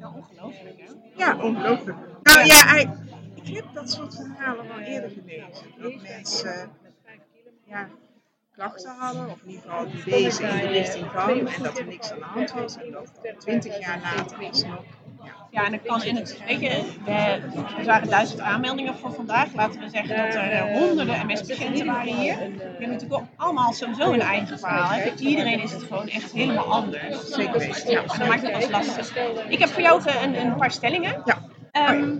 [0.00, 1.24] Ja, ongelooflijk, hè?
[1.24, 1.98] Ja, ongelooflijk.
[2.22, 5.66] Nou ja, ik heb dat soort verhalen wel eerder gelezen.
[5.78, 6.70] Dat mensen
[7.68, 7.88] ja,
[8.54, 11.86] klachten hadden, of in ieder geval die wezen in de richting van, en dat er
[11.86, 12.76] niks aan de hand was.
[12.76, 14.84] En dat twintig jaar later is nog.
[15.50, 17.40] Ja, en dan kan in het, weet je, we,
[17.76, 19.54] we zagen duizend aanmeldingen voor vandaag.
[19.54, 22.36] Laten we zeggen dat er eh, honderden MS-patiënten waren hier.
[22.36, 24.90] Die hebben natuurlijk ook allemaal sowieso een eigen verhaal.
[24.90, 25.10] Hè.
[25.10, 27.28] Voor iedereen is het gewoon echt helemaal anders.
[27.28, 27.90] Zeker weten.
[27.90, 29.16] Ja, dat maakt het pas lastig.
[29.48, 31.22] Ik heb voor jou ook een, een paar stellingen.
[31.24, 31.38] Ja.
[31.70, 32.16] Ehm,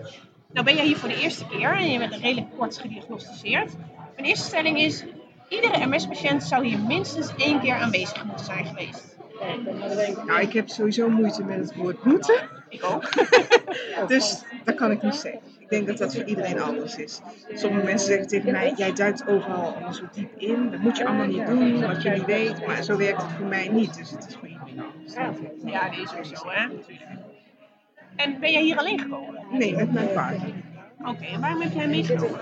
[0.52, 3.76] nou ben jij hier voor de eerste keer en je bent redelijk kort gediagnosticeerd.
[4.14, 5.04] Mijn eerste stelling is,
[5.48, 9.16] iedere MS-patiënt zou hier minstens één keer aanwezig moeten zijn geweest.
[10.26, 12.48] Nou, ik heb sowieso moeite met het woord moeten.
[12.68, 13.08] Ik ook.
[14.06, 15.40] Dus dat kan ik niet zeggen.
[15.58, 17.20] Ik denk dat dat voor iedereen anders is.
[17.54, 20.70] Sommige mensen zeggen tegen mij, jij duikt overal allemaal zo diep in.
[20.70, 22.66] Dat moet je allemaal niet doen, wat je niet weet.
[22.66, 23.94] Maar zo werkt het voor mij niet.
[23.96, 25.14] Dus het is voor iedereen anders.
[25.64, 26.66] Ja, dat is ook zo, hè?
[28.16, 29.34] En ben jij hier alleen gekomen?
[29.50, 30.52] Nee, met mijn partner.
[31.04, 32.38] Oké, en waarom heb jij meegenomen?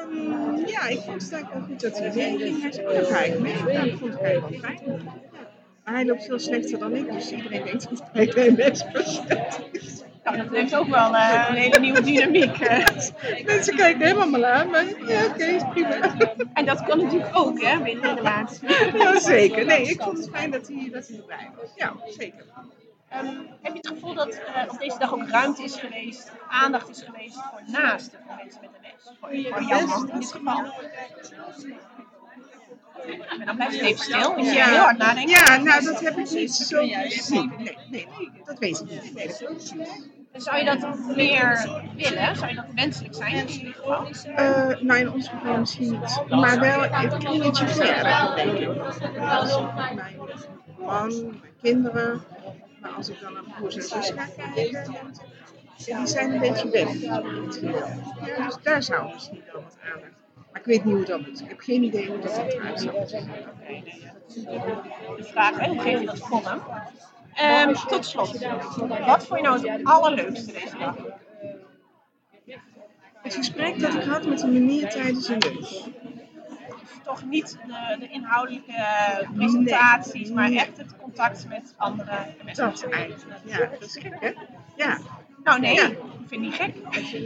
[0.00, 2.62] Ehm, ja, ik vond het eigenlijk wel goed dat hij mee ging.
[2.62, 3.54] Hij zei, oh, ga ik mee.
[3.62, 4.80] Nou, dat vond ik eigenlijk wel fijn.
[5.84, 10.02] Maar hij loopt veel slechter dan ik, dus iedereen denkt dat hij geen menspatiënt is.
[10.24, 12.58] Nou, dat heeft ook wel eh, een hele nieuwe dynamiek.
[12.60, 12.86] eh.
[13.46, 16.14] Mensen kijken helemaal maar aan, maar ja, oké, is prima.
[16.54, 18.68] En dat kan natuurlijk ook, hè, binnen een relatie.
[18.98, 19.64] Ja, zeker.
[19.66, 21.70] Nee, ik vond het fijn dat hij, dat hij erbij was.
[21.76, 22.44] Ja, zeker.
[23.10, 23.26] Ehm,
[23.62, 27.02] heb je het gevoel dat eh, op deze dag ook ruimte is geweest, aandacht is
[27.02, 29.12] geweest voor naasten van mensen met MS?
[29.20, 30.72] Voor, voor jouw man in dit geval?
[33.38, 35.30] En dan blijf je even stil, moet je heel hard nadenken.
[35.30, 37.52] Ja, nou, dat heb ik niet zo gezien.
[37.58, 39.14] Nee, nee, dat weet ik niet.
[39.14, 39.74] Nee, niet.
[40.32, 42.36] Zou je dat meer willen?
[42.36, 44.06] Zou je dat wenselijk zijn in ieder geval?
[44.34, 46.22] Eh, nou, in ons geval misschien niet.
[46.28, 48.68] Maar wel het kringetje verder, denk ik.
[49.18, 50.16] Mijn
[50.78, 52.22] man, mijn kinderen,
[52.80, 54.94] maar als ik dan naar broers en ga kijken,
[55.76, 57.00] die zijn een beetje weg.
[57.00, 57.20] Ja,
[58.46, 60.12] dus daar zou misschien wel wat aandacht.
[60.34, 61.40] Maar ik weet niet hoe dat moet.
[61.40, 63.84] Ik heb geen idee hoe dat eruit zou moeten zien.
[65.16, 66.62] De vraag, hè, hoe geef je dat vorm?
[67.34, 68.38] Ehm, tot slot,
[69.06, 70.96] wat vond je nou het allerleukste deze dag?
[73.22, 75.88] Het gesprek dat ik had met een meneer tijdens een lunch.
[77.04, 82.64] Toch niet de, de inhoudelijke eh, presentaties, Nee, maar echt het contact met andere mensen.
[82.64, 83.40] Dat eigenlijk.
[83.44, 84.32] Ja, dat is gek, hè?
[84.76, 84.98] Ja.
[85.44, 85.86] Nou nee, Ja.
[85.86, 86.74] ik vind die gek.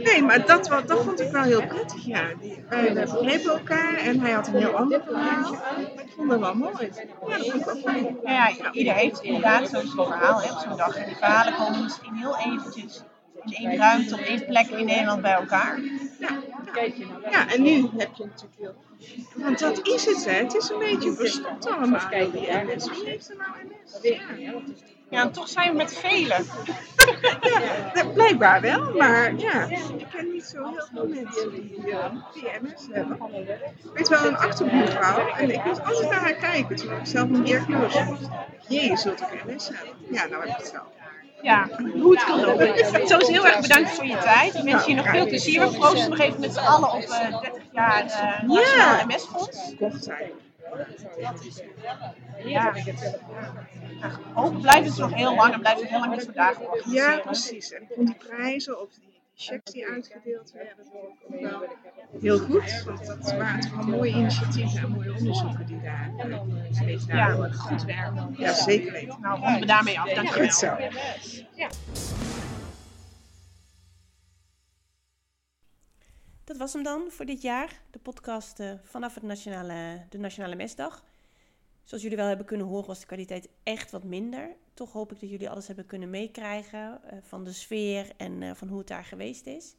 [0.03, 2.23] Nee, maar dat, dat vond ik wel heel prettig, ja.
[2.39, 5.51] Die, wij begrepen elkaar en hij had een heel ander verhaal.
[5.51, 6.91] Maar ik vond het wel mooi.
[7.27, 8.15] Ja, dat vond ik ook wel mooi.
[8.23, 10.95] Ja, ja, ieder heeft inderdaad zo'n zo'n verhaal hè, op zo'n dag.
[10.95, 13.03] En die verhalen komen misschien heel eventjes
[13.45, 15.79] in één ruimte, op één plek in Nederland bij elkaar.
[16.19, 16.29] Ja,
[16.75, 17.29] ja.
[17.29, 18.75] Ja, en nu heb je natuurlijk heel...
[19.35, 20.31] Want dat is het, hè.
[20.31, 22.89] Het is een beetje verstopt allemaal, die MS.
[22.89, 23.99] Wie heeft er nou MS?
[24.37, 24.61] Ja.
[25.09, 26.45] Ja, en toch zijn we met velen.
[27.93, 29.63] Ja, blijkbaar wel, maar ja,
[29.97, 33.17] ik ken niet zo heel veel mensen die, eh, die MS hebben.
[33.83, 37.29] Ik weet wel een achterbuurvrouw en ik moest altijd naar haar kijken toen ik zelf
[37.29, 38.29] een diagnose had.
[38.67, 39.95] Jee, je zult ook MS hebben.
[40.09, 40.93] Ja, nou heb ik het wel.
[41.45, 41.69] Ja,
[42.01, 43.07] hoe het kan doen.
[43.07, 44.55] Sowieso heel erg bedankt voor je tijd.
[44.55, 45.59] Ik wens je nog veel plezier.
[45.69, 49.73] We proosten nog even met z'n allen op eh 30 jaar eh Nationaal MS-fonds.
[49.79, 50.31] Kort zijn.
[52.45, 52.73] Ja.
[54.33, 57.71] Hoop blijft het nog heel lang en blijft het heel lang soort dagen Ja, precies.
[57.71, 59.04] En die prijzen die
[59.35, 61.67] checks die uitgedeeld werden, ook wel
[62.21, 62.83] heel goed.
[62.85, 67.37] Want dat waren toch wel mooie initiatieven en mooie onderzoeken die daar eh, steeds Ja,
[67.37, 68.37] naar goed werk.
[68.37, 69.21] Ja, zeker weten.
[69.21, 70.13] Nou, ronden we daarmee af.
[70.13, 70.43] Dankjewel.
[70.43, 70.77] Goed zo.
[76.43, 77.81] Dat was hem dan voor dit jaar.
[77.91, 81.03] De podcast eh, vanaf het nationale, de Nationale Mesdag.
[81.83, 84.55] Zoals jullie wel hebben kunnen horen was de kwaliteit echt wat minder.
[84.75, 88.51] Toch hoop ik dat jullie alles hebben kunnen meekrijgen eh, van de sfeer en eh,
[88.53, 89.75] van hoe het daar geweest is.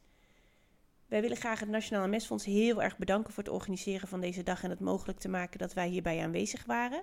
[1.07, 4.63] Wij willen graag het Nationale Mesfonds heel erg bedanken voor het organiseren van deze dag
[4.63, 7.03] en het mogelijk te maken dat wij hierbij aanwezig waren.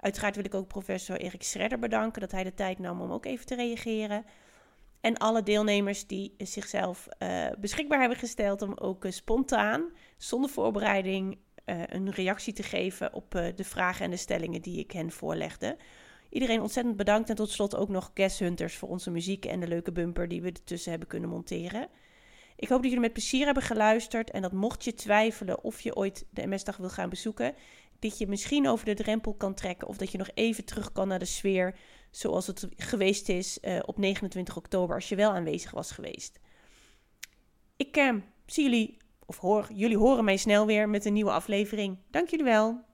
[0.00, 3.24] Uiteraard wil ik ook professor Erik Schredder bedanken dat hij de tijd nam om ook
[3.24, 4.24] even te reageren.
[5.00, 12.10] En alle deelnemers die zichzelf eh, beschikbaar hebben gesteld om ook spontaan, zonder voorbereiding, een
[12.10, 15.76] reactie te geven op de vragen en de stellingen die ik hen voorlegde.
[16.30, 19.68] Iedereen ontzettend bedankt en tot slot ook nog Guest Hunters voor onze muziek en de
[19.68, 21.88] leuke bumper die we ertussen hebben kunnen monteren.
[22.56, 25.96] Ik hoop dat jullie met plezier hebben geluisterd en dat mocht je twijfelen of je
[25.96, 27.54] ooit de MS-dag wil gaan bezoeken,
[27.98, 31.08] dat je misschien over de drempel kan trekken of dat je nog even terug kan
[31.08, 31.76] naar de sfeer
[32.10, 36.40] zoals het geweest is eh, op 29 oktober als je wel aanwezig was geweest.
[37.76, 38.14] Ik eh,
[38.46, 41.98] zie jullie, of hoor, jullie horen mij snel weer met een nieuwe aflevering.
[42.10, 42.88] Dank jullie wel.